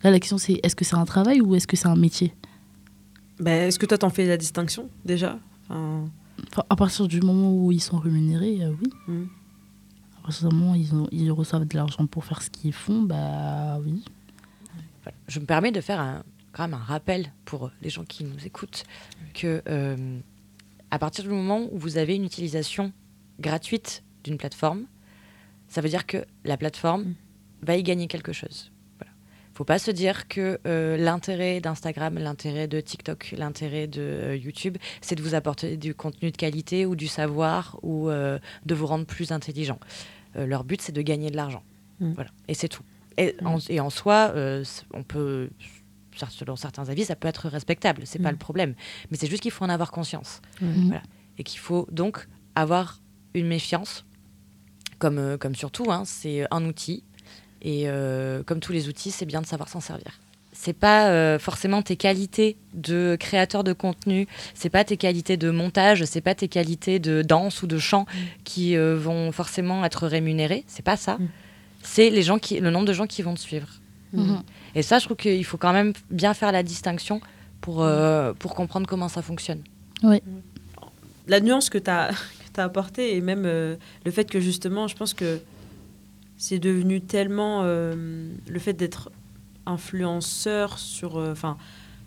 Là, 0.03 0.11
la 0.11 0.21
question, 0.21 0.39
c'est 0.39 0.61
est-ce 0.63 0.77
que 0.77 0.85
c'est 0.85 0.97
un 0.97 1.05
travail 1.05 1.41
ou 1.41 1.55
est-ce 1.55 1.67
que 1.67 1.77
c'est 1.77 1.89
un 1.89 1.97
métier? 1.97 2.33
Bah, 3.41 3.53
est-ce 3.53 3.79
que 3.79 3.87
toi 3.87 3.99
t'en 3.99 4.11
fais 4.11 4.27
la 4.27 4.37
distinction 4.37 4.89
déjà? 5.05 5.39
Enfin, 5.69 6.09
Enfin, 6.53 6.65
À 6.69 6.77
partir 6.77 7.09
du 7.09 7.21
moment 7.23 7.51
où 7.53 7.73
ils 7.73 7.81
sont 7.81 7.99
rémunérés, 7.99 8.63
euh, 8.63 8.73
oui. 8.83 8.91
hmm. 9.09 9.27
À 10.19 10.23
partir 10.27 10.49
du 10.49 10.55
moment 10.55 10.73
où 10.73 10.75
ils, 10.77 10.95
ont- 10.95 11.09
ils 11.11 11.31
reçoivent 11.33 11.65
de 11.65 11.77
l'argent 11.77 12.07
pour 12.07 12.25
faire 12.25 12.43
ce 12.43 12.51
qu'ils 12.51 12.73
font, 12.75 13.03
bah 13.03 13.79
oui. 13.85 14.05
Voilà. 15.03 15.17
Je 15.29 15.41
me 15.41 15.47
permets 15.47 15.73
de 15.73 15.81
faire 15.81 15.99
un, 16.01 16.23
quand 16.53 16.65
même 16.65 16.75
un 16.75 16.79
rappel 16.85 17.33
pour 17.47 17.71
les 17.81 17.89
gens 17.91 18.05
qui 18.05 18.25
nous 18.25 18.45
écoutent 18.45 18.85
que 19.35 19.63
euh, 19.69 20.19
à 20.91 20.99
partir 20.99 21.25
du 21.25 21.31
moment 21.31 21.69
où 21.73 21.79
vous 21.79 21.97
avez 21.97 22.17
une 22.17 22.25
utilisation 22.25 22.93
gratuite 23.41 24.03
d'une 24.25 24.37
plateforme, 24.37 24.85
ça 25.69 25.81
veut 25.81 25.89
dire 25.89 26.07
que 26.07 26.25
la 26.45 26.57
plateforme 26.57 27.03
Mm. 27.03 27.15
va 27.63 27.77
y 27.77 27.83
gagner 27.83 28.07
quelque 28.09 28.33
chose. 28.33 28.71
Faut 29.57 29.65
pas 29.65 29.79
se 29.79 29.91
dire 29.91 30.29
que 30.29 30.61
euh, 30.67 30.99
l'intérêt 30.99 31.61
d'Instagram, 31.63 32.19
l'intérêt 32.19 32.69
de 32.69 32.79
TikTok, 32.79 33.33
l'intérêt 33.39 33.87
de 33.87 34.03
euh, 34.03 34.37
YouTube, 34.37 34.77
c'est 35.01 35.15
de 35.15 35.23
vous 35.23 35.35
apporter 35.35 35.79
du 35.79 35.95
contenu 35.95 36.31
de 36.31 36.37
qualité 36.37 36.85
ou 36.85 36.95
du 36.95 37.07
savoir 37.07 37.79
ou 37.83 38.11
euh, 38.11 38.39
de 38.67 38.75
vous 38.75 38.85
rendre 38.87 39.07
plus 39.07 39.33
intelligent. 39.33 39.79
Leur 40.35 40.65
but, 40.65 40.83
c'est 40.83 40.93
de 40.93 41.01
gagner 41.01 41.31
de 41.31 41.37
l'argent. 41.37 41.63
Mm. 42.01 42.13
Voilà. 42.13 42.29
Et 42.49 42.53
c'est 42.53 42.69
tout. 42.69 42.83
Et, 43.17 43.35
en, 43.47 43.57
et 43.71 43.81
en 43.81 43.89
soi, 43.89 44.35
on 44.93 45.03
peut, 45.03 45.49
selon 46.29 46.55
certains 46.57 46.91
avis, 46.91 47.07
ça 47.07 47.17
peut 47.17 47.27
être 47.27 47.49
respectable. 47.49 48.03
C'est 48.05 48.19
pas 48.19 48.29
Mm. 48.29 48.33
le 48.33 48.39
problème. 48.39 48.75
Mais 49.11 49.17
c'est 49.17 49.27
juste 49.29 49.43
qu'il 49.43 49.53
faut 49.53 49.65
en 49.65 49.71
avoir 49.71 49.91
conscience. 49.91 50.43
Voilà. 50.61 51.03
Et 51.39 51.45
qu'il 51.45 51.61
faut 51.61 51.89
donc 51.91 52.29
avoir 52.55 53.01
une 53.33 53.47
méfiance, 53.47 54.05
comme, 54.99 55.39
comme 55.39 55.55
surtout, 55.55 55.91
hein, 55.91 56.03
c'est 56.05 56.47
un 56.51 56.63
outil. 56.67 57.03
Et 57.67 57.85
euh, 57.87 58.43
comme 58.43 58.61
tous 58.61 58.73
les 58.73 58.89
outils, 58.89 59.11
c'est 59.11 59.27
bien 59.27 59.43
de 59.43 59.47
savoir 59.47 59.69
s'en 59.69 59.81
servir. 59.81 60.13
C'est 60.53 60.73
pas 60.73 61.11
euh, 61.11 61.39
forcément 61.39 61.83
tes 61.83 61.97
qualités 61.97 62.57
de 62.73 63.17
créateur 63.21 63.63
de 63.63 63.75
contenu, 63.75 64.27
c'est 64.55 64.71
pas 64.71 64.85
tes 64.85 64.97
qualités 64.97 65.37
de 65.37 65.51
montage, 65.51 66.05
c'est 66.05 66.23
pas 66.23 66.35
tes 66.35 66.49
qualités 66.49 66.99
de 66.99 67.21
danse 67.21 67.63
ou 67.63 67.67
de 67.67 67.77
chant 67.79 68.07
qui 68.45 68.75
euh, 68.75 68.97
vont 68.97 69.33
forcément 69.33 69.85
être 69.85 70.07
rémunérées. 70.07 70.65
C'est 70.67 70.85
pas 70.85 70.97
ça. 70.97 71.17
Mm. 71.17 71.29
C'est 71.83 72.09
les 72.09 72.23
gens 72.23 72.39
qui, 72.39 72.59
le 72.59 72.71
nombre 72.71 72.87
de 72.87 72.95
gens 72.95 73.07
qui 73.07 73.21
vont 73.21 73.35
te 73.35 73.41
suivre. 73.41 73.69
Mhm. 74.13 74.43
Et 74.75 74.83
ça, 74.83 74.99
je 74.99 75.05
trouve 75.05 75.17
qu'il 75.17 75.45
faut 75.45 75.57
quand 75.57 75.73
même 75.73 75.93
bien 76.11 76.35
faire 76.35 76.53
la 76.53 76.63
distinction 76.63 77.21
pour, 77.61 77.83
euh, 77.83 78.33
pour 78.39 78.55
comprendre 78.55 78.87
comment 78.87 79.09
ça 79.09 79.23
fonctionne. 79.23 79.63
la 81.29 81.41
nuance 81.41 81.71
que 81.71 81.79
tu 81.79 81.91
as, 81.91 82.11
apportée 82.59 83.15
et 83.15 83.21
même 83.21 83.45
euh, 83.45 83.77
le 84.07 84.11
fait 84.11 84.31
que 84.31 84.41
justement, 84.41 84.89
je 84.89 84.97
pense 84.97 85.13
que 85.13 85.41
c'est 86.37 86.59
devenu 86.59 87.01
tellement 87.01 87.61
euh, 87.65 88.31
le 88.49 88.59
fait 88.59 88.73
d'être 88.75 89.11
influenceur 89.67 90.79
sur. 90.79 91.17
euh, 91.19 91.33
Enfin, 91.33 91.57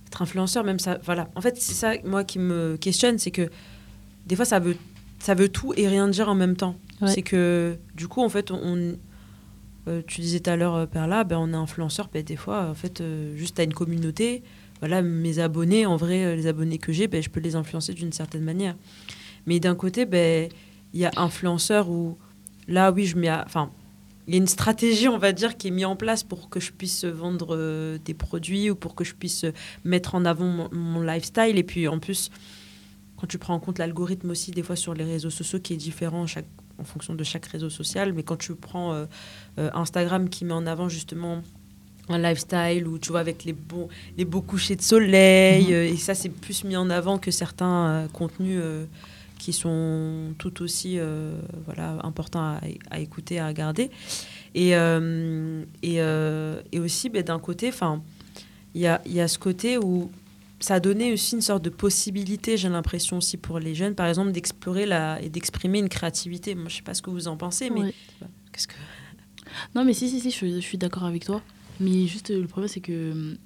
être 0.07 0.21
influenceur, 0.21 0.63
même 0.63 0.79
ça. 0.79 0.97
Voilà. 1.03 1.29
En 1.35 1.41
fait, 1.41 1.57
c'est 1.57 1.73
ça, 1.73 1.93
moi, 2.03 2.23
qui 2.23 2.39
me 2.39 2.77
questionne, 2.77 3.17
c'est 3.19 3.31
que 3.31 3.49
des 4.25 4.35
fois, 4.35 4.45
ça 4.45 4.59
veut, 4.59 4.75
ça 5.19 5.33
veut 5.35 5.49
tout 5.49 5.73
et 5.77 5.87
rien 5.87 6.07
dire 6.07 6.29
en 6.29 6.35
même 6.35 6.55
temps. 6.55 6.75
Ouais. 7.01 7.07
C'est 7.09 7.21
que 7.21 7.77
du 7.95 8.07
coup, 8.07 8.21
en 8.21 8.29
fait, 8.29 8.49
on. 8.51 8.95
euh, 9.87 10.01
tu 10.07 10.21
disais 10.21 10.39
tout 10.39 10.49
à 10.49 10.55
l'heure, 10.55 10.75
euh, 10.75 10.85
Perla, 10.87 11.23
ben, 11.23 11.37
on 11.37 11.51
est 11.53 11.55
influenceur, 11.55 12.09
ben, 12.13 12.23
des 12.23 12.35
fois, 12.35 12.69
en 12.69 12.73
fait, 12.73 13.01
euh, 13.01 13.35
juste 13.37 13.59
à 13.59 13.63
une 13.63 13.73
communauté. 13.73 14.43
Voilà, 14.79 15.01
mes 15.01 15.39
abonnés, 15.39 15.85
en 15.85 15.95
vrai, 15.97 16.23
euh, 16.25 16.35
les 16.35 16.47
abonnés 16.47 16.77
que 16.77 16.91
j'ai, 16.93 17.07
ben, 17.07 17.21
je 17.21 17.29
peux 17.29 17.39
les 17.39 17.55
influencer 17.55 17.93
d'une 17.93 18.11
certaine 18.13 18.43
manière. 18.43 18.75
Mais 19.45 19.59
d'un 19.59 19.75
côté, 19.75 20.05
ben, 20.05 20.49
il 20.93 20.99
y 20.99 21.05
a 21.05 21.11
influenceur 21.17 21.89
où 21.89 22.17
là, 22.67 22.91
oui, 22.91 23.05
je 23.05 23.15
mets. 23.17 23.29
Enfin, 23.31 23.71
il 24.29 24.35
y 24.35 24.37
a 24.37 24.37
une 24.37 24.47
stratégie, 24.47 25.07
on 25.07 25.17
va 25.17 25.31
dire, 25.31 25.57
qui 25.57 25.67
est 25.67 25.71
mise 25.71 25.85
en 25.85 25.95
place 25.95 26.23
pour 26.23 26.49
que 26.49 26.59
je 26.59 26.71
puisse 26.71 27.03
vendre 27.03 27.55
euh, 27.57 27.97
des 28.05 28.13
produits 28.13 28.69
ou 28.69 28.75
pour 28.75 28.93
que 28.93 29.03
je 29.03 29.15
puisse 29.15 29.43
euh, 29.43 29.51
mettre 29.83 30.13
en 30.13 30.23
avant 30.23 30.45
mon, 30.45 30.69
mon 30.71 31.01
lifestyle. 31.01 31.57
Et 31.57 31.63
puis, 31.63 31.87
en 31.87 31.99
plus, 31.99 32.29
quand 33.17 33.27
tu 33.27 33.37
prends 33.37 33.55
en 33.55 33.59
compte 33.59 33.79
l'algorithme 33.79 34.29
aussi, 34.29 34.51
des 34.51 34.63
fois, 34.63 34.75
sur 34.75 34.93
les 34.93 35.03
réseaux 35.03 35.29
sociaux, 35.29 35.59
qui 35.59 35.73
est 35.73 35.77
différent 35.77 36.25
chaque, 36.27 36.45
en 36.79 36.83
fonction 36.83 37.13
de 37.13 37.23
chaque 37.23 37.45
réseau 37.45 37.69
social. 37.69 38.13
Mais 38.13 38.23
quand 38.23 38.37
tu 38.37 38.55
prends 38.55 38.93
euh, 38.93 39.05
euh, 39.57 39.69
Instagram 39.73 40.29
qui 40.29 40.45
met 40.45 40.53
en 40.53 40.65
avant 40.65 40.89
justement 40.89 41.41
un 42.07 42.17
lifestyle 42.17 42.87
où 42.87 42.97
tu 42.97 43.09
vois 43.09 43.19
avec 43.19 43.43
les 43.43 43.53
beaux, 43.53 43.89
les 44.17 44.25
beaux 44.25 44.41
couchers 44.41 44.75
de 44.75 44.81
soleil 44.81 45.73
euh, 45.73 45.85
et 45.85 45.97
ça 45.97 46.15
c'est 46.15 46.29
plus 46.29 46.63
mis 46.63 46.75
en 46.75 46.89
avant 46.89 47.19
que 47.19 47.29
certains 47.29 48.07
contenus 48.13 48.59
qui 49.39 49.53
sont 49.53 50.35
tout 50.37 50.61
aussi 50.61 50.99
euh, 50.99 51.39
voilà, 51.65 51.97
importants 52.03 52.41
à, 52.41 52.61
à 52.91 52.99
écouter, 52.99 53.39
à 53.39 53.47
regarder. 53.47 53.89
Et, 54.53 54.75
euh, 54.75 55.63
et, 55.81 56.01
euh, 56.01 56.61
et 56.71 56.79
aussi, 56.79 57.09
ben, 57.09 57.23
d'un 57.23 57.39
côté, 57.39 57.71
il 58.75 58.81
y 58.81 58.85
a, 58.87 59.01
y 59.07 59.19
a 59.19 59.27
ce 59.27 59.39
côté 59.39 59.77
où 59.79 60.11
ça 60.59 60.75
a 60.75 60.79
donné 60.81 61.13
aussi 61.13 61.35
une 61.35 61.41
sorte 61.41 61.63
de 61.63 61.69
possibilité, 61.69 62.57
j'ai 62.57 62.67
l'impression 62.69 63.17
aussi 63.17 63.37
pour 63.37 63.59
les 63.59 63.73
jeunes, 63.73 63.95
par 63.95 64.07
exemple, 64.07 64.31
d'explorer 64.33 64.85
la, 64.85 65.21
et 65.21 65.29
d'exprimer 65.29 65.79
une 65.79 65.89
créativité. 65.89 66.53
Moi, 66.53 66.67
je 66.67 66.75
sais 66.75 66.81
pas 66.81 66.93
ce 66.93 67.01
que 67.01 67.09
vous 67.09 67.27
en 67.29 67.37
pensez, 67.37 67.69
mais 67.69 67.93
qu'est-ce 68.51 68.67
que... 68.67 68.73
Non, 69.73 69.85
mais 69.85 69.93
si, 69.93 70.09
si, 70.09 70.19
si, 70.19 70.29
je, 70.29 70.35
suis- 70.35 70.55
je 70.55 70.59
suis 70.59 70.77
d'accord 70.77 71.05
avec 71.05 71.23
toi. 71.25 71.41
Mais 71.79 72.07
juste, 72.07 72.29
le 72.29 72.45
problème, 72.45 72.67
c'est 72.67 72.81
que. 72.81 73.37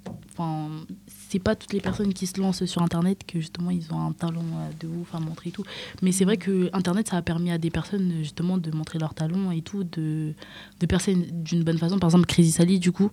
C'est 1.34 1.40
pas 1.40 1.56
toutes 1.56 1.72
les 1.72 1.80
personnes 1.80 2.14
qui 2.14 2.28
se 2.28 2.40
lancent 2.40 2.64
sur 2.64 2.80
Internet 2.80 3.24
que 3.26 3.40
justement 3.40 3.72
ils 3.72 3.92
ont 3.92 4.00
un 4.00 4.12
talent 4.12 4.44
euh, 4.54 4.70
de 4.78 4.86
ouf 4.86 5.12
à 5.16 5.18
montrer 5.18 5.48
et 5.48 5.52
tout. 5.52 5.64
Mais 6.00 6.12
c'est 6.12 6.24
vrai 6.24 6.36
que 6.36 6.70
Internet, 6.72 7.08
ça 7.08 7.16
a 7.16 7.22
permis 7.22 7.50
à 7.50 7.58
des 7.58 7.70
personnes 7.70 8.12
justement 8.20 8.56
de 8.56 8.70
montrer 8.70 9.00
leur 9.00 9.14
talent 9.14 9.50
et 9.50 9.60
tout, 9.60 9.82
de, 9.82 10.32
de 10.78 10.86
percer 10.86 11.16
d'une 11.16 11.64
bonne 11.64 11.76
façon. 11.76 11.98
Par 11.98 12.10
exemple, 12.10 12.26
Crazy 12.26 12.52
Sally, 12.52 12.78
du 12.78 12.92
coup, 12.92 13.10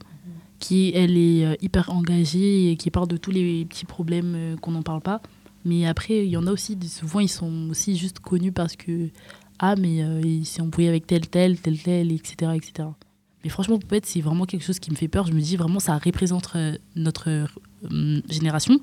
qui 0.59 0.91
elle 0.93 1.17
est 1.17 1.45
euh, 1.45 1.55
hyper 1.61 1.89
engagée 1.89 2.69
et 2.69 2.77
qui 2.77 2.91
parle 2.91 3.07
de 3.07 3.17
tous 3.17 3.31
les 3.31 3.65
petits 3.65 3.85
problèmes 3.85 4.33
euh, 4.35 4.55
qu'on 4.57 4.69
n'en 4.69 4.83
parle 4.83 5.01
pas. 5.01 5.19
Mais 5.65 5.87
après, 5.87 6.23
il 6.23 6.29
y 6.29 6.37
en 6.37 6.45
a 6.45 6.51
aussi, 6.51 6.77
souvent 6.87 7.21
ils 7.21 7.27
sont 7.27 7.71
aussi 7.71 7.97
juste 7.97 8.19
connus 8.19 8.51
parce 8.51 8.75
que 8.75 9.09
ah 9.57 9.75
mais 9.75 10.03
euh, 10.03 10.21
il 10.23 10.45
s'est 10.45 10.61
embrouillé 10.61 10.89
avec 10.89 11.07
tel 11.07 11.27
tel 11.27 11.59
tel 11.59 11.79
tel 11.79 12.11
etc 12.11 12.53
etc 12.55 12.89
mais 13.43 13.49
franchement 13.51 13.77
Poupette 13.77 14.07
c'est 14.07 14.21
vraiment 14.21 14.45
quelque 14.45 14.63
chose 14.63 14.79
qui 14.79 14.89
me 14.89 14.95
fait 14.95 15.07
peur 15.07 15.27
je 15.27 15.33
me 15.33 15.39
dis 15.39 15.55
vraiment 15.55 15.79
ça 15.79 15.99
représente 15.99 16.57
notre 16.95 17.47
euh, 17.91 18.21
génération 18.29 18.79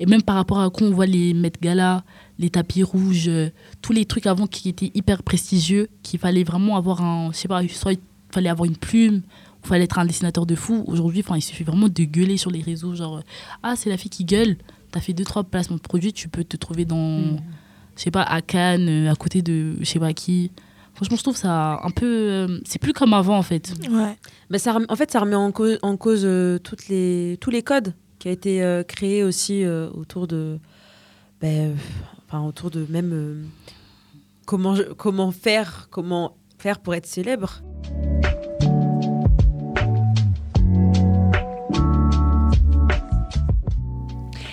et 0.00 0.06
même 0.06 0.22
par 0.22 0.36
rapport 0.36 0.60
à 0.60 0.70
quand 0.70 0.84
on 0.84 0.90
voit 0.90 1.06
les 1.06 1.34
Met 1.34 1.52
Gala 1.60 2.04
les 2.38 2.50
tapis 2.50 2.82
rouges 2.82 3.28
euh, 3.28 3.50
tous 3.82 3.92
les 3.92 4.04
trucs 4.04 4.26
avant 4.26 4.46
qui 4.46 4.68
étaient 4.68 4.90
hyper 4.94 5.22
prestigieux 5.22 5.88
qu'il 6.02 6.20
fallait 6.20 6.44
vraiment 6.44 6.76
avoir 6.76 7.02
un 7.02 7.30
je 7.32 7.36
sais 7.36 7.48
pas 7.48 7.66
soit 7.68 7.92
il 7.92 8.00
fallait 8.30 8.50
avoir 8.50 8.66
une 8.66 8.76
plume 8.76 9.22
il 9.64 9.68
fallait 9.68 9.84
être 9.84 9.98
un 9.98 10.06
dessinateur 10.06 10.46
de 10.46 10.54
fou 10.54 10.84
aujourd'hui 10.86 11.22
enfin 11.24 11.36
il 11.36 11.42
suffit 11.42 11.64
vraiment 11.64 11.88
de 11.88 12.04
gueuler 12.04 12.36
sur 12.36 12.50
les 12.50 12.62
réseaux 12.62 12.94
genre 12.94 13.18
euh, 13.18 13.22
ah 13.62 13.74
c'est 13.76 13.90
la 13.90 13.96
fille 13.96 14.10
qui 14.10 14.24
gueule 14.24 14.56
t'as 14.92 15.00
fait 15.00 15.12
deux 15.12 15.24
trois 15.24 15.44
placements 15.44 15.76
de 15.76 15.82
produits 15.82 16.12
tu 16.12 16.28
peux 16.28 16.44
te 16.44 16.56
trouver 16.56 16.84
dans 16.84 17.38
je 17.98 18.04
sais 18.04 18.10
pas, 18.12 18.22
à 18.22 18.40
Cannes, 18.40 19.08
à 19.08 19.16
côté 19.16 19.42
de 19.42 19.74
je 19.80 19.84
sais 19.84 19.98
pas 19.98 20.12
qui. 20.12 20.52
Franchement, 20.94 21.16
je 21.16 21.22
trouve 21.22 21.36
ça 21.36 21.80
un 21.82 21.90
peu. 21.90 22.06
euh, 22.06 22.60
c'est 22.64 22.80
plus 22.80 22.92
comme 22.92 23.12
avant 23.12 23.36
en 23.36 23.42
fait. 23.42 23.72
Ouais. 23.90 24.16
Ben, 24.50 24.58
ça, 24.58 24.78
en 24.88 24.96
fait, 24.96 25.10
ça 25.10 25.20
remet 25.20 25.34
en 25.34 25.50
cause, 25.50 25.78
en 25.82 25.96
cause 25.96 26.22
euh, 26.24 26.58
toutes 26.58 26.88
les, 26.88 27.38
tous 27.40 27.50
les 27.50 27.62
codes 27.62 27.94
qui 28.18 28.28
a 28.28 28.32
été 28.32 28.62
euh, 28.62 28.82
créés 28.82 29.22
aussi 29.24 29.64
euh, 29.64 29.88
autour 29.90 30.26
de, 30.26 30.58
ben, 31.40 31.70
euh, 31.70 31.74
enfin 32.26 32.44
autour 32.44 32.70
de 32.70 32.84
même 32.88 33.12
euh, 33.12 33.42
comment 34.46 34.74
je- 34.74 34.82
comment 34.94 35.30
faire, 35.30 35.88
comment 35.90 36.36
faire 36.58 36.80
pour 36.80 36.94
être 36.94 37.06
célèbre. 37.06 37.62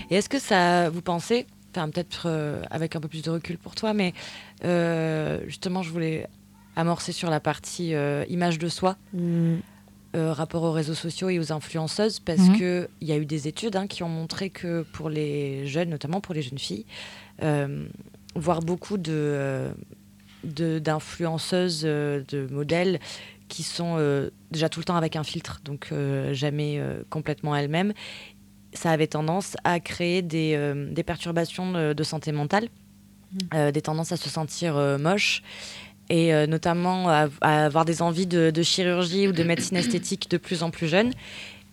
Et 0.09 0.15
est-ce 0.15 0.29
que 0.29 0.39
ça, 0.39 0.89
vous 0.89 1.01
pensez, 1.01 1.47
enfin 1.71 1.89
peut-être 1.89 2.23
euh, 2.27 2.61
avec 2.69 2.95
un 2.95 2.99
peu 3.01 3.07
plus 3.07 3.23
de 3.23 3.31
recul 3.31 3.57
pour 3.57 3.75
toi, 3.75 3.93
mais 3.93 4.13
euh, 4.63 5.39
justement, 5.47 5.81
je 5.81 5.89
voulais 5.91 6.27
amorcer 6.75 7.11
sur 7.11 7.29
la 7.29 7.39
partie 7.39 7.95
euh, 7.95 8.23
image 8.29 8.59
de 8.59 8.67
soi, 8.69 8.97
euh, 10.15 10.31
rapport 10.33 10.63
aux 10.63 10.71
réseaux 10.71 10.93
sociaux 10.95 11.29
et 11.29 11.37
aux 11.39 11.51
influenceuses, 11.51 12.19
parce 12.19 12.47
Mhm. 12.49 12.57
que 12.59 12.89
il 13.01 13.07
y 13.07 13.11
a 13.11 13.17
eu 13.17 13.25
des 13.25 13.47
études 13.47 13.75
hein, 13.75 13.85
qui 13.87 14.01
ont 14.03 14.09
montré 14.09 14.49
que 14.49 14.83
pour 14.93 15.09
les 15.09 15.67
jeunes, 15.67 15.89
notamment 15.89 16.21
pour 16.21 16.33
les 16.33 16.41
jeunes 16.41 16.57
filles, 16.57 16.85
euh, 17.43 17.85
voir 18.35 18.61
beaucoup 18.61 18.97
de 18.97 19.11
euh, 19.13 19.71
de- 20.43 20.79
d'influenceuses, 20.79 21.81
euh, 21.85 22.23
de 22.29 22.47
modèles 22.51 22.99
qui 23.49 23.63
sont 23.63 23.95
euh, 23.97 24.29
déjà 24.51 24.69
tout 24.69 24.79
le 24.79 24.85
temps 24.85 24.95
avec 24.95 25.15
un 25.15 25.23
filtre, 25.23 25.59
donc 25.63 25.91
jamais 26.31 26.81
complètement 27.09 27.55
elles-mêmes, 27.55 27.93
ça 28.73 28.91
avait 28.91 29.07
tendance 29.07 29.55
à 29.63 29.79
créer 29.79 30.21
des, 30.21 30.73
des 30.91 31.03
perturbations 31.03 31.71
de, 31.71 31.93
de 31.93 32.03
santé 32.03 32.31
mentale, 32.31 32.69
euh, 33.53 33.71
des 33.71 33.81
tendances 33.81 34.11
à 34.11 34.17
se 34.17 34.29
sentir 34.29 34.75
euh, 34.77 34.97
moche 34.97 35.43
et 36.09 36.33
euh, 36.33 36.47
notamment 36.47 37.09
à, 37.09 37.27
à 37.41 37.65
avoir 37.65 37.85
des 37.85 38.01
envies 38.01 38.27
de, 38.27 38.51
de 38.51 38.63
chirurgie 38.63 39.27
ou 39.27 39.31
de 39.31 39.43
médecine 39.43 39.77
esthétique 39.77 40.29
de 40.29 40.37
plus 40.37 40.63
en 40.63 40.69
plus 40.71 40.87
jeunes. 40.87 41.11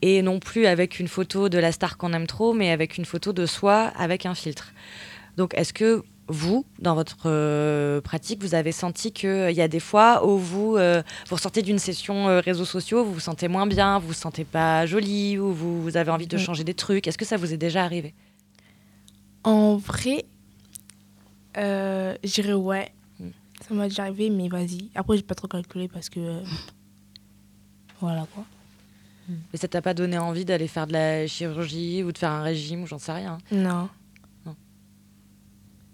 Et 0.05 0.21
non 0.23 0.41
plus 0.41 0.67
avec 0.67 0.99
une 0.99 1.07
photo 1.07 1.49
de 1.49 1.59
la 1.59 1.71
star 1.71 1.97
qu'on 1.97 2.13
aime 2.13 2.27
trop, 2.27 2.55
mais 2.55 2.73
avec 2.73 2.99
une 2.99 3.05
photo 3.05 3.33
de 3.33 3.47
soi 3.47 3.93
avec 3.97 4.27
un 4.27 4.35
filtre. 4.35 4.73
Donc, 5.37 5.55
est-ce 5.55 5.73
que 5.73 6.03
vous, 6.27 6.65
dans 6.81 6.95
votre 6.97 7.19
euh, 7.27 8.01
pratique, 8.01 8.43
vous 8.43 8.55
avez 8.55 8.73
senti 8.73 9.13
qu'il 9.13 9.51
y 9.53 9.61
a 9.61 9.69
des 9.69 9.81
fois 9.81 10.27
où 10.27 10.39
vous, 10.39 10.77
euh, 10.77 11.03
vous 11.29 11.37
ressortez 11.37 11.63
d'une 11.63 11.79
session 11.79 12.29
euh, 12.29 12.41
réseaux 12.41 12.65
sociaux, 12.65 13.05
vous 13.05 13.13
vous 13.15 13.21
sentez 13.21 13.47
moins 13.49 13.67
bien, 13.67 13.99
vous 14.01 14.09
vous 14.09 14.13
sentez 14.13 14.45
pas 14.45 14.87
jolie, 14.87 15.39
ou 15.39 15.53
vous, 15.53 15.81
vous 15.83 15.97
avez 15.97 16.11
envie 16.11 16.27
de 16.27 16.37
Mm. 16.37 16.41
changer 16.41 16.65
des 16.65 16.75
trucs? 16.75 17.07
Est-ce 17.07 17.19
que 17.19 17.25
ça 17.25 17.37
vous 17.37 17.53
est 17.53 17.57
déjà 17.57 17.85
arrivé? 17.85 18.13
En 19.45 19.77
vrai, 19.77 20.25
euh, 21.59 22.17
je 22.25 22.33
dirais 22.33 22.55
ouais. 22.55 22.91
Ça 23.69 23.75
m'a 23.75 23.89
déjà 23.89 24.03
arrivé, 24.05 24.29
mais 24.31 24.49
vas-y. 24.49 24.91
Après, 24.95 25.17
j'ai 25.17 25.23
pas 25.23 25.35
trop 25.35 25.49
calculé 25.49 25.89
parce 25.89 26.09
que. 26.09 26.21
euh, 26.21 26.41
voilà 28.01 28.27
quoi. 28.35 28.45
Mais 29.29 29.59
ça 29.59 29.69
t'a 29.69 29.81
pas 29.81 29.95
donné 29.95 30.19
envie 30.19 30.45
d'aller 30.45 30.67
faire 30.69 30.87
de 30.87 30.93
la 30.93 31.27
chirurgie 31.29 32.03
ou 32.03 32.11
de 32.13 32.19
faire 32.19 32.31
un 32.31 32.43
régime 32.43 32.83
ou 32.83 32.87
j'en 32.87 32.99
sais 32.99 33.13
rien 33.13 33.39
Non. 33.53 33.89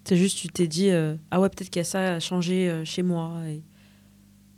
C'est 0.05 0.17
juste, 0.17 0.39
tu 0.39 0.49
t'es 0.49 0.67
dit, 0.67 0.89
euh, 0.89 1.17
ah 1.31 1.39
ouais, 1.39 1.51
peut-être 1.51 1.69
qu'il 1.69 1.81
y 1.81 1.83
a 1.83 1.85
ça 1.85 2.15
à 2.15 2.19
changer 2.21 2.71
euh, 2.71 2.83
chez 2.87 3.03
moi. 3.03 3.43
et 3.47 3.61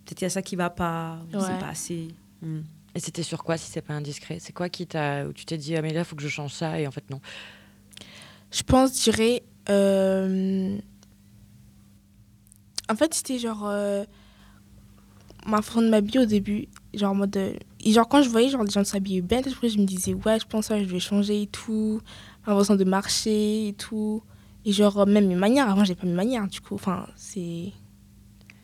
Peut-être 0.04 0.18
qu'il 0.18 0.24
y 0.24 0.26
a 0.26 0.30
ça 0.30 0.42
qui 0.42 0.54
va 0.54 0.70
pas, 0.70 1.18
ou 1.32 1.36
Ouais. 1.36 1.42
c'est 1.44 1.58
pas 1.58 1.68
assez. 1.70 2.08
Hmm. 2.40 2.60
Et 2.94 3.00
c'était 3.00 3.24
sur 3.24 3.42
quoi 3.42 3.56
si 3.56 3.68
c'est 3.68 3.82
pas 3.82 3.94
indiscret? 3.94 4.38
C'est 4.40 4.52
quoi 4.52 4.68
qui 4.68 4.86
t'a 4.86 5.26
où 5.26 5.32
tu 5.32 5.44
t'es 5.44 5.58
dit 5.58 5.74
ah 5.76 5.82
mais 5.82 5.92
là 5.92 6.04
faut 6.04 6.14
que 6.14 6.22
je 6.22 6.28
change 6.28 6.52
ça 6.52 6.78
et 6.80 6.86
en 6.86 6.90
fait 6.92 7.08
non. 7.10 7.20
Je 8.52 8.62
pense, 8.62 8.96
je 8.96 9.10
dirais. 9.10 9.42
euh, 9.68 10.78
En 12.90 12.94
fait, 12.96 13.14
c'était 13.14 13.38
genre. 13.38 13.66
euh, 13.66 14.04
Ma 15.46 15.62
façon 15.62 15.80
de 15.80 15.88
m'habiller 15.88 16.20
au 16.20 16.26
début. 16.26 16.68
Genre, 16.92 17.12
en 17.12 17.14
mode. 17.14 17.36
euh, 17.36 17.54
et 17.82 17.92
genre, 17.92 18.06
quand 18.08 18.20
je 18.22 18.28
voyais 18.28 18.50
genre, 18.50 18.62
les 18.62 18.70
gens 18.70 18.84
s'habiller 18.84 19.22
bien, 19.22 19.38
après, 19.38 19.68
je 19.70 19.78
me 19.78 19.84
disais, 19.86 20.12
ouais, 20.12 20.38
je 20.38 20.46
pense 20.46 20.68
que 20.68 20.78
je 20.78 20.84
vais 20.84 20.98
changer 21.00 21.42
et 21.42 21.46
tout. 21.46 22.00
Ma 22.46 22.54
façon 22.54 22.74
de 22.76 22.84
marcher 22.84 23.68
et 23.68 23.72
tout. 23.72 24.22
Et 24.66 24.72
genre, 24.72 24.98
euh, 25.00 25.06
même 25.06 25.26
mes 25.28 25.34
manières. 25.36 25.70
Avant, 25.70 25.84
j'ai 25.84 25.94
pas 25.94 26.06
mes 26.06 26.12
manières, 26.12 26.46
du 26.46 26.60
coup. 26.60 26.74
Enfin, 26.74 27.06
c'est. 27.16 27.72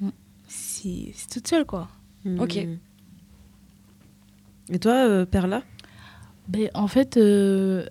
Mm. 0.01 0.09
C'est 0.49 1.13
toute 1.33 1.49
seule, 1.49 1.65
quoi. 1.65 1.89
Ok. 2.39 2.57
Hmm. 2.57 2.77
Et 4.75 4.79
toi, 4.79 4.93
euh, 4.93 5.25
Perla? 5.27 5.63
Ben, 6.49 6.69
en 6.75 6.89
fait, 6.89 7.17
euh, 7.17 7.87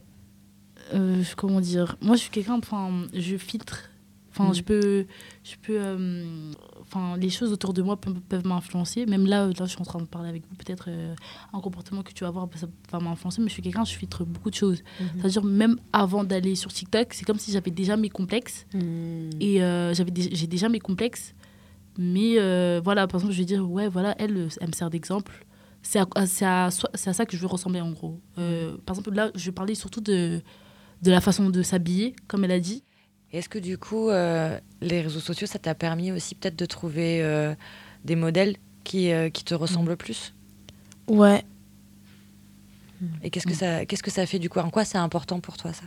euh, 0.93 1.23
comment 1.37 1.61
dire? 1.61 1.95
Moi, 2.01 2.15
je 2.17 2.21
suis 2.21 2.29
quelqu'un, 2.29 2.55
enfin, 2.55 3.07
je 3.13 3.37
filtre. 3.37 3.89
Enfin, 4.37 4.49
Mm. 4.49 4.53
je 4.53 4.61
peux, 4.63 5.05
je 5.45 5.55
peux, 5.61 5.77
euh, 5.79 6.51
enfin, 6.81 7.15
les 7.17 7.29
choses 7.29 7.53
autour 7.53 7.73
de 7.73 7.81
moi 7.81 7.95
peuvent, 7.95 8.19
peuvent 8.27 8.45
m'influencer. 8.45 9.05
Même 9.05 9.25
là, 9.25 9.47
là, 9.47 9.53
je 9.59 9.65
suis 9.65 9.79
en 9.79 9.85
train 9.85 9.99
de 9.99 10.05
parler 10.05 10.27
avec 10.27 10.43
vous. 10.49 10.55
Peut-être 10.57 10.85
euh, 10.89 11.15
un 11.53 11.61
comportement 11.61 12.03
que 12.03 12.11
tu 12.11 12.23
vas 12.25 12.27
avoir, 12.27 12.47
ça 12.55 12.67
va 12.91 12.99
m'influencer. 12.99 13.41
Mais 13.41 13.47
je 13.47 13.53
suis 13.53 13.61
quelqu'un, 13.61 13.85
je 13.85 13.93
filtre 13.95 14.25
beaucoup 14.25 14.49
de 14.49 14.55
choses. 14.55 14.83
C'est-à-dire 15.17 15.43
même 15.43 15.77
avant 15.93 16.23
d'aller 16.25 16.55
sur 16.55 16.73
TikTok, 16.73 17.13
c'est 17.13 17.23
comme 17.23 17.39
si 17.39 17.51
j'avais 17.53 17.71
déjà 17.71 17.95
mes 17.95 18.09
complexes. 18.09 18.65
Hmm. 18.73 19.29
Et 19.39 19.63
euh, 19.63 19.93
j'avais 19.93 20.11
j'ai 20.15 20.47
déjà 20.47 20.67
mes 20.67 20.79
complexes. 20.79 21.33
Mais 21.97 22.33
euh, 22.39 22.81
voilà, 22.83 23.07
par 23.07 23.21
exemple, 23.21 23.33
je 23.33 23.39
vais 23.39 23.45
dire, 23.45 23.69
ouais, 23.71 23.87
voilà, 23.87 24.15
elle, 24.19 24.49
elle 24.59 24.67
me 24.67 24.73
sert 24.73 24.89
d'exemple. 24.89 25.45
C'est 25.81 25.99
à, 25.99 26.07
à- 26.15 26.25
c'est 26.27 26.43
à, 26.45 26.65
à 26.65 26.71
ça 27.13 27.25
que 27.25 27.37
je 27.37 27.41
veux 27.41 27.47
ressembler, 27.47 27.79
en 27.79 27.91
gros. 27.91 28.19
Euh, 28.37 28.75
par 28.85 28.95
exemple, 28.97 29.15
là, 29.15 29.31
je 29.35 29.49
parlais 29.51 29.75
surtout 29.75 30.01
de, 30.01 30.41
de 31.03 31.11
la 31.11 31.21
façon 31.21 31.49
de 31.49 31.61
s'habiller, 31.61 32.15
comme 32.27 32.43
elle 32.43 32.51
a 32.51 32.59
dit. 32.59 32.83
Est-ce 33.33 33.49
que 33.49 33.59
du 33.59 33.77
coup 33.77 34.09
euh, 34.09 34.57
les 34.81 35.01
réseaux 35.01 35.19
sociaux 35.19 35.47
ça 35.47 35.59
t'a 35.59 35.75
permis 35.75 36.11
aussi 36.11 36.35
peut-être 36.35 36.55
de 36.57 36.65
trouver 36.65 37.21
euh, 37.21 37.53
des 38.05 38.15
modèles 38.15 38.55
qui, 38.83 39.11
euh, 39.11 39.29
qui 39.29 39.43
te 39.43 39.53
ressemblent 39.53 39.97
plus? 39.97 40.33
Ouais. 41.07 41.43
Et 43.23 43.29
qu'est-ce 43.29 43.45
que 43.45 43.51
Mm. 43.51 43.55
ça 43.55 43.85
qu'est-ce 43.85 44.03
que 44.03 44.11
ça 44.11 44.25
fait 44.25 44.39
du 44.39 44.49
coup? 44.49 44.59
En 44.59 44.69
quoi 44.69 44.85
c'est 44.85 44.97
important 44.97 45.39
pour 45.39 45.57
toi 45.57 45.73
ça? 45.73 45.83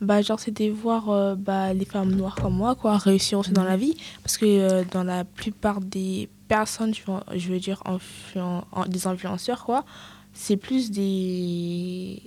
Bah, 0.00 0.22
genre, 0.22 0.40
c'était 0.40 0.70
voir 0.70 1.10
euh, 1.10 1.34
bah, 1.34 1.74
les 1.74 1.84
femmes 1.84 2.12
noires 2.12 2.34
comme 2.34 2.54
moi, 2.56 2.74
quoi, 2.74 2.96
réussir 2.96 3.38
aussi 3.38 3.50
dans 3.52 3.64
la 3.64 3.76
vie. 3.76 3.94
Parce 4.22 4.38
que 4.38 4.46
euh, 4.46 4.82
dans 4.90 5.04
la 5.04 5.24
plupart 5.24 5.82
des 5.82 6.30
personnes, 6.48 6.94
je 6.94 7.02
veux, 7.06 7.38
je 7.38 7.52
veux 7.52 7.60
dire, 7.60 7.82
influen- 7.84 8.64
en- 8.72 8.86
des 8.86 9.06
influenceurs, 9.06 9.62
quoi, 9.66 9.84
c'est 10.32 10.56
plus 10.56 10.90
des, 10.90 12.22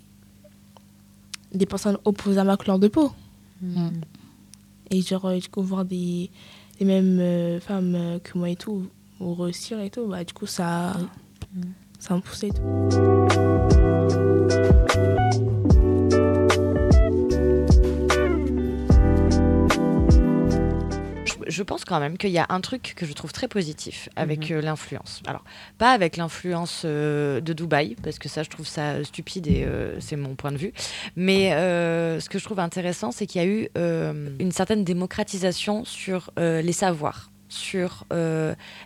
des 1.52 1.66
personnes 1.66 1.98
opposées 2.06 2.40
à 2.40 2.44
ma 2.44 2.58
couleur 2.58 2.78
de 2.78 2.88
peau. 2.90 3.12
Mm. 3.64 3.90
Et 4.92 5.02
genre, 5.02 5.26
euh, 5.26 5.38
du 5.38 5.50
coup, 5.50 5.62
voir 5.62 5.86
des, 5.86 6.30
les 6.80 6.86
mêmes 6.86 7.20
euh, 7.20 7.60
femmes 7.60 7.96
euh, 7.96 8.20
que 8.20 8.38
moi 8.38 8.50
et 8.50 8.56
tout, 8.56 8.88
ou 9.20 9.34
réussir 9.34 9.80
et 9.80 9.90
tout, 9.90 10.08
bah, 10.08 10.24
du 10.24 10.34
coup, 10.34 10.46
ça, 10.46 10.94
ça 12.00 12.16
me 12.16 12.22
poussait 12.22 12.48
et 12.48 12.52
tout. 12.52 13.63
Je 21.54 21.64
pense 21.64 21.86
quand 21.86 22.00
même 22.00 22.18
qu'il 22.18 22.32
y 22.32 22.40
a 22.40 22.46
un 22.50 22.60
truc 22.60 22.94
que 22.98 23.06
je 23.06 23.14
trouve 23.14 23.32
très 23.32 23.48
positif 23.48 24.10
avec 24.16 24.52
euh, 24.52 24.62
l'influence. 24.62 25.22
Alors, 25.28 25.44
pas 25.78 25.92
avec 25.92 26.18
l'influence 26.18 26.82
euh, 26.84 27.40
de 27.40 27.54
Dubaï, 27.54 27.96
parce 28.04 28.20
que 28.20 28.28
ça, 28.28 28.44
je 28.44 28.50
trouve 28.50 28.68
ça 28.68 29.04
stupide 29.04 29.48
et 29.48 29.64
euh, 29.64 30.00
c'est 30.00 30.16
mon 30.16 30.36
point 30.36 30.52
de 30.52 30.58
vue. 30.58 30.74
Mais 31.16 31.54
euh, 31.54 32.20
ce 32.20 32.28
que 32.30 32.40
je 32.40 32.44
trouve 32.44 32.60
intéressant, 32.60 33.12
c'est 33.12 33.28
qu'il 33.28 33.42
y 33.42 33.46
a 33.46 33.48
eu 33.48 33.70
une 34.40 34.52
certaine 34.52 34.84
démocratisation 34.84 35.86
sur 35.86 36.32
les 36.38 36.74
savoirs, 36.74 37.30
sur 37.50 38.06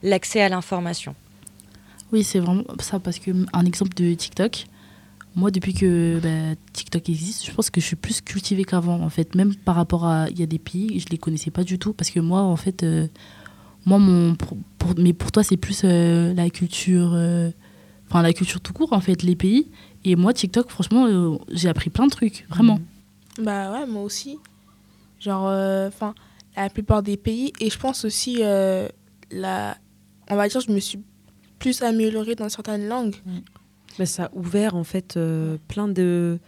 l'accès 0.03 0.41
à 0.41 0.49
l'information. 0.49 1.15
Oui, 2.11 2.23
c'est 2.23 2.39
vraiment 2.39 2.63
ça 2.79 2.99
parce 2.99 3.19
que 3.19 3.31
un 3.53 3.65
exemple 3.65 3.93
de 3.95 4.13
TikTok. 4.13 4.65
Moi, 5.37 5.51
depuis 5.51 5.73
que 5.75 6.19
bah, 6.19 6.55
TikTok 6.73 7.07
existe, 7.09 7.45
je 7.45 7.51
pense 7.51 7.69
que 7.69 7.79
je 7.79 7.85
suis 7.85 7.95
plus 7.95 8.21
cultivée 8.21 8.63
qu'avant. 8.65 8.99
En 9.01 9.09
fait, 9.09 9.35
même 9.35 9.53
par 9.55 9.75
rapport 9.75 10.05
à, 10.05 10.27
il 10.31 10.39
y 10.39 10.43
a 10.43 10.47
des 10.47 10.57
pays, 10.57 10.99
je 10.99 11.05
les 11.11 11.19
connaissais 11.19 11.51
pas 11.51 11.63
du 11.63 11.77
tout 11.77 11.93
parce 11.93 12.09
que 12.09 12.19
moi, 12.19 12.41
en 12.41 12.55
fait, 12.55 12.81
euh, 12.81 13.07
moi, 13.85 13.99
mon, 13.99 14.33
pour, 14.35 14.57
pour- 14.79 14.95
mais 14.97 15.13
pour 15.13 15.31
toi, 15.31 15.43
c'est 15.43 15.55
plus 15.57 15.81
euh, 15.83 16.33
la 16.33 16.49
culture, 16.49 17.11
euh, 17.13 17.51
enfin 18.09 18.23
la 18.23 18.33
culture 18.33 18.59
tout 18.61 18.73
court, 18.73 18.93
en 18.93 18.99
fait, 18.99 19.21
les 19.21 19.35
pays. 19.35 19.69
Et 20.03 20.15
moi, 20.15 20.33
TikTok, 20.33 20.69
franchement, 20.71 21.05
euh, 21.05 21.37
j'ai 21.51 21.69
appris 21.69 21.91
plein 21.91 22.07
de 22.07 22.11
trucs, 22.11 22.45
vraiment. 22.49 22.79
Bah 23.39 23.71
ouais, 23.73 23.85
moi 23.85 24.01
aussi. 24.01 24.39
Genre, 25.19 25.45
enfin, 25.87 26.15
la 26.55 26.69
plupart 26.71 27.03
des 27.03 27.15
pays. 27.17 27.53
Et 27.59 27.69
je 27.69 27.77
pense 27.77 28.05
aussi, 28.05 28.37
euh, 28.41 28.87
la, 29.29 29.77
on 30.31 30.35
va 30.35 30.47
dire, 30.47 30.61
je 30.61 30.71
me 30.71 30.79
suis 30.79 30.99
plus 31.59 31.83
améliorée 31.83 32.33
dans 32.33 32.49
certaines 32.49 32.87
langues. 32.87 33.15
Bah, 33.97 34.05
ça 34.05 34.25
a 34.25 34.29
ouvert 34.33 34.75
en 34.75 34.83
fait 34.83 35.17
euh, 35.17 35.57
plein 35.67 35.87
de 35.87 36.39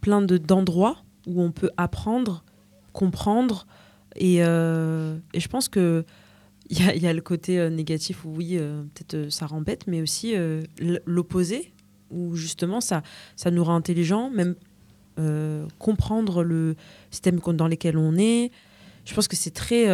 plein 0.00 0.22
de 0.22 0.38
d'endroits 0.38 0.96
où 1.26 1.42
on 1.42 1.52
peut 1.52 1.70
apprendre, 1.76 2.44
comprendre. 2.92 3.66
Et, 4.16 4.38
euh, 4.40 5.16
et 5.32 5.40
je 5.40 5.48
pense 5.48 5.68
que 5.68 6.04
il 6.70 6.78
y 6.78 6.98
y 6.98 7.06
a 7.06 7.12
le 7.12 7.20
côté 7.20 7.58
euh, 7.58 7.68
négatif 7.68 8.24
où 8.24 8.34
oui 8.34 8.58
peut-être 8.94 9.30
ça 9.30 9.46
rend 9.46 9.62
mais 9.86 10.00
aussi 10.00 10.34
l'opposé 11.06 11.72
où 12.10 12.34
justement 12.34 12.80
ça 12.80 13.02
ça 13.36 13.50
nous 13.50 13.64
rend 13.64 13.76
intelligents 13.76 14.30
même 14.30 14.54
comprendre 15.78 16.42
le 16.42 16.74
système 17.10 17.38
dans 17.38 17.68
lequel 17.68 17.98
on 17.98 18.16
est. 18.16 18.50
Je 19.04 19.14
pense 19.14 19.28
que 19.28 19.36
c'est 19.36 19.50
très 19.50 19.84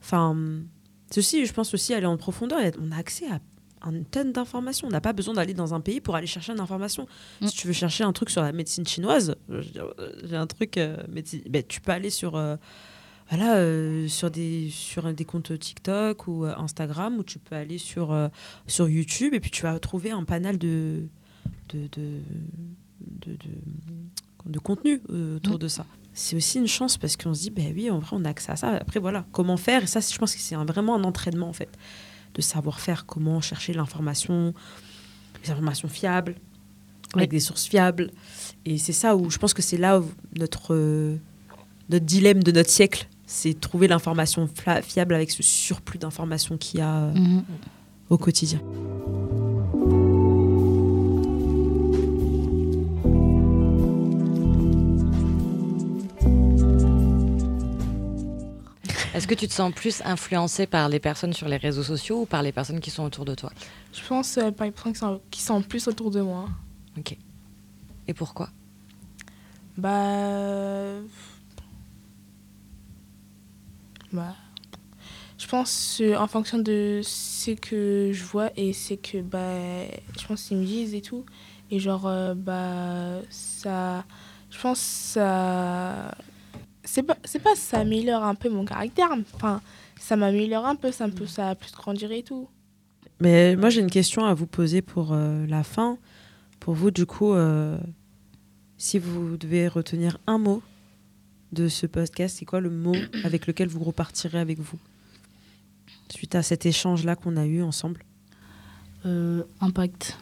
enfin 0.00 0.36
ceci 1.10 1.46
je 1.46 1.52
pense 1.52 1.72
aussi 1.74 1.94
aller 1.94 2.06
en 2.06 2.16
profondeur 2.16 2.58
on 2.80 2.90
a 2.90 2.96
accès 2.96 3.28
à 3.28 3.38
une 3.84 4.04
tonne 4.04 4.32
d'informations. 4.32 4.88
On 4.88 4.90
n'a 4.90 5.00
pas 5.00 5.12
besoin 5.12 5.34
d'aller 5.34 5.54
dans 5.54 5.74
un 5.74 5.80
pays 5.80 6.00
pour 6.00 6.16
aller 6.16 6.26
chercher 6.26 6.52
une 6.52 6.60
information. 6.60 7.06
Mm. 7.40 7.46
Si 7.48 7.56
tu 7.56 7.66
veux 7.66 7.72
chercher 7.72 8.04
un 8.04 8.12
truc 8.12 8.30
sur 8.30 8.42
la 8.42 8.52
médecine 8.52 8.86
chinoise, 8.86 9.34
euh, 9.50 9.62
j'ai 10.24 10.36
un 10.36 10.46
truc, 10.46 10.76
euh, 10.78 10.96
médecine- 11.08 11.42
ben, 11.48 11.62
tu 11.66 11.80
peux 11.80 11.92
aller 11.92 12.10
sur, 12.10 12.36
euh, 12.36 12.56
voilà, 13.30 13.56
euh, 13.56 14.08
sur, 14.08 14.30
des, 14.30 14.70
sur 14.70 15.12
des 15.12 15.24
comptes 15.24 15.58
TikTok 15.58 16.26
ou 16.28 16.44
Instagram, 16.44 17.18
ou 17.18 17.22
tu 17.24 17.38
peux 17.38 17.54
aller 17.56 17.78
sur, 17.78 18.16
sur 18.66 18.88
YouTube, 18.88 19.34
et 19.34 19.40
puis 19.40 19.50
tu 19.50 19.62
vas 19.62 19.78
trouver 19.78 20.10
un 20.12 20.24
panel 20.24 20.58
de, 20.58 21.02
de, 21.70 21.88
de, 21.92 22.20
de, 23.00 23.32
de- 23.32 24.50
de 24.50 24.58
contenu 24.60 25.00
autour 25.36 25.56
Mm. 25.56 25.58
de 25.58 25.68
ça. 25.68 25.86
C'est 26.18 26.34
aussi 26.36 26.58
une 26.58 26.68
chance 26.68 26.96
parce 26.96 27.16
qu'on 27.16 27.34
se 27.34 27.42
dit, 27.42 27.50
ben 27.50 27.72
oui, 27.74 27.90
en 27.90 27.98
vrai, 27.98 28.10
on 28.18 28.24
a 28.24 28.30
accès 28.30 28.50
à 28.52 28.56
ça. 28.56 28.70
Après, 28.76 29.00
voilà, 29.00 29.26
comment 29.32 29.56
faire? 29.58 29.82
Et 29.82 29.86
ça, 29.86 30.00
je 30.00 30.16
pense 30.16 30.34
que 30.34 30.40
c'est 30.40 30.54
vraiment 30.54 30.94
un 30.94 31.04
entraînement, 31.04 31.48
en 31.48 31.52
fait 31.52 31.68
de 32.36 32.42
savoir 32.42 32.78
faire 32.80 33.06
comment 33.06 33.40
chercher 33.40 33.72
l'information, 33.72 34.52
les 35.42 35.50
informations 35.50 35.88
fiables, 35.88 36.34
avec 37.14 37.30
des 37.30 37.40
sources 37.40 37.64
fiables. 37.66 38.10
Et 38.66 38.76
c'est 38.78 38.92
ça 38.92 39.16
où 39.16 39.30
je 39.30 39.38
pense 39.38 39.54
que 39.54 39.62
c'est 39.62 39.78
là 39.78 40.00
où 40.00 40.04
notre, 40.38 40.74
euh, 40.74 41.16
notre 41.88 42.04
dilemme 42.04 42.42
de 42.42 42.52
notre 42.52 42.68
siècle, 42.70 43.08
c'est 43.26 43.58
trouver 43.58 43.88
l'information 43.88 44.48
fiable 44.82 45.14
avec 45.14 45.30
ce 45.30 45.42
surplus 45.42 45.98
d'informations 45.98 46.56
qu'il 46.58 46.80
y 46.80 46.82
a 46.82 47.04
euh, 47.04 47.12
Mhm. 47.14 47.42
au 48.10 48.18
quotidien. 48.18 48.60
Est-ce 59.16 59.26
que 59.26 59.34
tu 59.34 59.48
te 59.48 59.52
sens 59.54 59.72
plus 59.72 60.02
influencé 60.04 60.66
par 60.66 60.90
les 60.90 61.00
personnes 61.00 61.32
sur 61.32 61.48
les 61.48 61.56
réseaux 61.56 61.82
sociaux 61.82 62.20
ou 62.20 62.26
par 62.26 62.42
les 62.42 62.52
personnes 62.52 62.80
qui 62.80 62.90
sont 62.90 63.02
autour 63.02 63.24
de 63.24 63.34
toi? 63.34 63.50
Je 63.94 64.06
pense 64.06 64.36
euh, 64.36 64.50
par 64.50 64.66
les 64.66 64.72
personnes 64.72 64.92
qui 64.92 64.98
sont, 64.98 65.20
qui 65.30 65.40
sont 65.40 65.62
plus 65.62 65.88
autour 65.88 66.10
de 66.10 66.20
moi. 66.20 66.50
Et 68.06 68.12
pourquoi? 68.12 68.50
Bah. 69.78 71.00
Bah. 74.12 74.34
Je 75.38 75.46
pense 75.46 76.02
euh, 76.02 76.14
en 76.16 76.26
fonction 76.26 76.58
de 76.58 77.00
ce 77.02 77.52
que 77.52 78.10
je 78.12 78.22
vois 78.22 78.50
et 78.54 78.74
c'est 78.74 78.98
que 78.98 79.22
bah 79.22 79.86
je 80.18 80.26
pense 80.26 80.42
qu'ils 80.42 80.58
me 80.58 80.64
disent 80.66 80.94
et 80.94 81.00
tout 81.00 81.24
et 81.70 81.78
genre 81.78 82.06
euh, 82.06 82.34
bah 82.34 83.22
ça 83.30 84.04
je 84.50 84.60
pense 84.60 84.78
ça 84.78 86.14
c'est 86.86 87.02
pas 87.02 87.16
c'est 87.24 87.42
pas 87.42 87.54
ça 87.54 87.80
améliore 87.80 88.24
un 88.24 88.34
peu 88.34 88.48
mon 88.48 88.64
caractère 88.64 89.08
enfin 89.34 89.60
ça 90.00 90.16
m'améliore 90.16 90.66
un 90.66 90.76
peu 90.76 90.92
ça 90.92 91.06
me 91.06 91.26
ça 91.26 91.50
a 91.50 91.54
plus 91.54 91.72
grandir 91.72 92.10
et 92.12 92.22
tout 92.22 92.48
Mais 93.20 93.56
moi, 93.56 93.70
j'ai 93.70 93.80
une 93.80 93.90
question 93.90 94.24
à 94.24 94.34
vous 94.34 94.46
poser 94.46 94.82
pour 94.82 95.12
euh, 95.12 95.46
la 95.46 95.62
fin. 95.62 95.96
Pour 96.60 96.74
vous, 96.74 96.90
du 96.90 97.06
coup, 97.06 97.32
euh, 97.32 97.78
si 98.76 98.98
vous 98.98 99.36
devez 99.38 99.68
retenir 99.68 100.18
un 100.26 100.38
mot 100.38 100.62
de 101.52 101.68
ce 101.68 101.86
podcast, 101.86 102.36
c'est 102.38 102.44
quoi 102.44 102.60
le 102.60 102.70
mot 102.70 102.94
avec 103.24 103.46
lequel 103.46 103.68
vous 103.68 103.82
repartirez 103.82 104.38
avec 104.38 104.58
vous 104.58 104.78
Suite 106.10 106.34
à 106.34 106.42
cet 106.42 106.66
échange-là 106.66 107.16
qu'on 107.16 107.36
a 107.36 107.46
eu 107.46 107.62
ensemble? 107.62 108.04
Euh, 109.04 109.42
impact. 109.60 110.18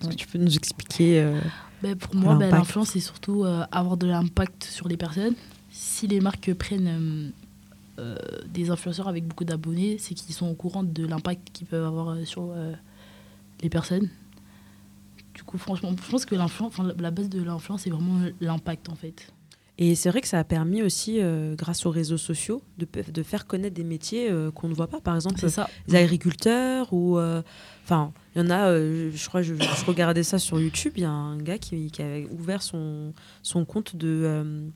Est-ce 0.00 0.10
que 0.10 0.14
tu 0.14 0.26
peux 0.26 0.38
nous 0.38 0.54
expliquer 0.56 1.22
euh, 1.22 1.40
Ben, 1.82 1.96
pour 1.96 2.14
moi, 2.14 2.34
ben, 2.34 2.50
l'influence, 2.50 2.90
c'est 2.90 3.00
surtout 3.00 3.44
euh, 3.44 3.64
avoir 3.70 3.96
de 3.96 4.06
l'impact 4.06 4.64
sur 4.64 4.88
les 4.88 4.96
personnes. 4.96 5.34
Si 5.76 6.06
les 6.06 6.20
marques 6.20 6.54
prennent 6.54 7.32
euh, 7.98 8.00
euh, 8.00 8.16
des 8.48 8.70
influenceurs 8.70 9.08
avec 9.08 9.26
beaucoup 9.26 9.44
d'abonnés, 9.44 9.96
c'est 9.98 10.14
qu'ils 10.14 10.32
sont 10.32 10.46
au 10.46 10.54
courant 10.54 10.84
de 10.84 11.04
l'impact 11.04 11.50
qu'ils 11.52 11.66
peuvent 11.66 11.84
avoir 11.84 12.10
euh, 12.10 12.24
sur 12.24 12.52
euh, 12.52 12.72
les 13.60 13.68
personnes. 13.68 14.08
Du 15.34 15.42
coup, 15.42 15.58
franchement, 15.58 15.90
je 16.00 16.10
pense 16.10 16.26
que 16.26 16.36
enfin, 16.36 16.92
la- 16.96 17.10
base 17.10 17.28
de 17.28 17.42
l'influence, 17.42 17.82
c'est 17.82 17.90
vraiment 17.90 18.20
l'impact, 18.40 18.88
en 18.88 18.94
fait. 18.94 19.32
Et 19.76 19.96
c'est 19.96 20.10
vrai 20.10 20.20
que 20.20 20.28
ça 20.28 20.38
a 20.38 20.44
permis 20.44 20.80
aussi, 20.80 21.20
euh, 21.20 21.56
grâce 21.56 21.84
aux 21.86 21.90
réseaux 21.90 22.18
sociaux, 22.18 22.62
de, 22.78 23.22
faire 23.24 23.44
connaître 23.44 23.74
des 23.74 23.82
métiers 23.82 24.30
euh, 24.30 24.52
qu'on 24.52 24.68
ne 24.68 24.74
voit 24.74 24.86
pas. 24.86 25.00
Par 25.00 25.16
exemple, 25.16 25.48
ça. 25.50 25.68
les 25.88 25.96
agriculteurs 25.96 26.92
ou 26.92 27.18
euh, 27.18 27.42
enfin 27.82 28.12
il 28.36 28.42
y 28.42 28.44
en 28.44 28.50
a 28.50 28.72
je 28.76 29.26
crois 29.28 29.42
je, 29.42 29.54
je 29.54 29.84
regardais 29.84 30.22
ça 30.22 30.38
sur 30.38 30.60
YouTube 30.60 30.92
il 30.96 31.02
y 31.02 31.06
a 31.06 31.10
un 31.10 31.38
gars 31.38 31.58
qui, 31.58 31.90
qui 31.90 32.02
avait 32.02 32.28
ouvert 32.30 32.62
son 32.62 33.12
son 33.42 33.64
compte 33.64 33.96
de 33.96 34.70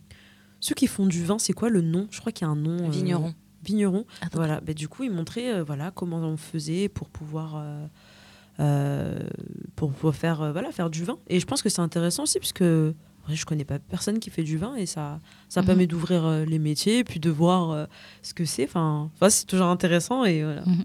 ceux 0.60 0.74
qui 0.74 0.86
font 0.86 1.06
du 1.06 1.24
vin 1.24 1.38
c'est 1.38 1.52
quoi 1.52 1.68
le 1.70 1.80
nom? 1.82 2.06
Je 2.10 2.20
crois 2.20 2.32
qu'il 2.32 2.46
y 2.46 2.48
a 2.48 2.52
un 2.52 2.56
nom 2.56 2.86
euh, 2.86 2.90
Vigneron. 2.90 3.34
vigneron. 3.64 4.04
Attends. 4.20 4.38
voilà. 4.38 4.60
Bah, 4.60 4.74
du 4.74 4.88
coup 4.88 5.04
il 5.04 5.10
montrait 5.10 5.52
euh, 5.54 5.64
voilà 5.64 5.90
comment 5.90 6.18
on 6.18 6.36
faisait 6.36 6.88
pour 6.88 7.08
pouvoir 7.08 7.56
euh, 7.56 7.86
euh, 8.60 9.18
pour 9.76 9.92
pouvoir 9.92 10.14
faire 10.14 10.42
euh, 10.42 10.52
voilà 10.52 10.72
faire 10.72 10.90
du 10.90 11.04
vin. 11.04 11.18
Et 11.28 11.38
je 11.40 11.46
pense 11.46 11.62
que 11.62 11.68
c'est 11.68 11.80
intéressant 11.80 12.24
aussi 12.24 12.38
puisque 12.38 12.62
en 12.62 13.26
vrai, 13.26 13.36
je 13.36 13.44
connais 13.46 13.64
pas 13.64 13.78
personne 13.78 14.18
qui 14.18 14.30
fait 14.30 14.42
du 14.42 14.56
vin 14.56 14.74
et 14.74 14.86
ça 14.86 15.20
ça 15.48 15.60
Mhm. 15.60 15.66
permet 15.66 15.86
d'ouvrir 15.86 16.24
euh, 16.24 16.44
les 16.44 16.58
métiers 16.58 16.98
et 16.98 17.04
puis 17.04 17.20
de 17.20 17.30
voir 17.30 17.70
euh, 17.70 17.86
ce 18.22 18.34
que 18.34 18.44
c'est. 18.44 18.64
Enfin 18.64 19.10
enfin, 19.14 19.30
c'est 19.30 19.46
toujours 19.46 19.66
intéressant 19.68 20.24
et 20.24 20.42
voilà. 20.42 20.62
Mhm. 20.66 20.84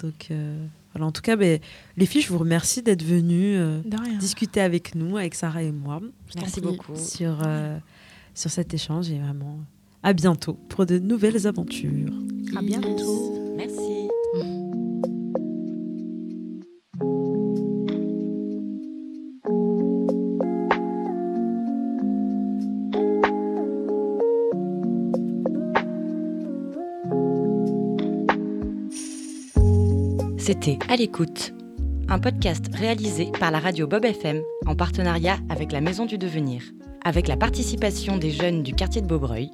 donc 0.00 0.28
euh, 0.30 0.64
voilà. 0.94 1.06
En 1.06 1.12
tout 1.12 1.20
cas 1.22 1.36
ben, 1.36 1.60
les 1.96 2.06
filles 2.06 2.22
je 2.22 2.28
vous 2.32 2.38
remercie 2.38 2.82
d'être 2.82 3.02
venues 3.04 3.56
euh, 3.58 3.80
discuter 4.18 4.60
avec 4.60 4.94
nous 4.94 5.16
avec 5.18 5.34
Sarah 5.34 5.62
et 5.62 5.72
moi. 5.72 6.00
Merci 6.36 6.60
beaucoup. 6.62 6.96
sur 6.96 7.38
euh, 7.44 7.76
sur 8.38 8.50
cet 8.50 8.72
échange 8.72 9.10
et 9.10 9.18
vraiment 9.18 9.58
à 10.02 10.12
bientôt 10.12 10.54
pour 10.68 10.86
de 10.86 10.98
nouvelles 10.98 11.46
aventures. 11.46 12.12
À 12.56 12.62
bientôt. 12.62 13.54
Merci. 13.56 14.08
C'était 30.38 30.78
À 30.88 30.96
l'écoute, 30.96 31.52
un 32.08 32.18
podcast 32.18 32.66
réalisé 32.72 33.30
par 33.38 33.50
la 33.50 33.58
radio 33.58 33.86
Bob 33.86 34.04
FM 34.04 34.40
en 34.64 34.76
partenariat 34.76 35.36
avec 35.50 35.72
la 35.72 35.82
Maison 35.82 36.06
du 36.06 36.16
Devenir, 36.16 36.62
avec 37.04 37.28
la 37.28 37.36
participation 37.36 38.16
des 38.16 38.30
jeunes 38.30 38.62
du 38.62 38.74
quartier 38.74 39.00
de 39.02 39.06
Beaubreuil, 39.06 39.50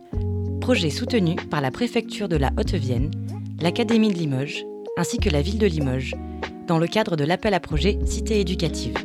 projet 0.60 0.90
soutenu 0.90 1.36
par 1.36 1.60
la 1.60 1.70
préfecture 1.70 2.28
de 2.28 2.36
la 2.36 2.50
Haute-Vienne, 2.58 3.10
l'Académie 3.60 4.12
de 4.12 4.18
Limoges, 4.18 4.64
ainsi 4.96 5.18
que 5.18 5.30
la 5.30 5.42
ville 5.42 5.58
de 5.58 5.66
Limoges, 5.66 6.14
dans 6.66 6.78
le 6.78 6.86
cadre 6.86 7.16
de 7.16 7.24
l'appel 7.24 7.54
à 7.54 7.60
projet 7.60 7.98
Cité 8.06 8.40
éducative. 8.40 8.96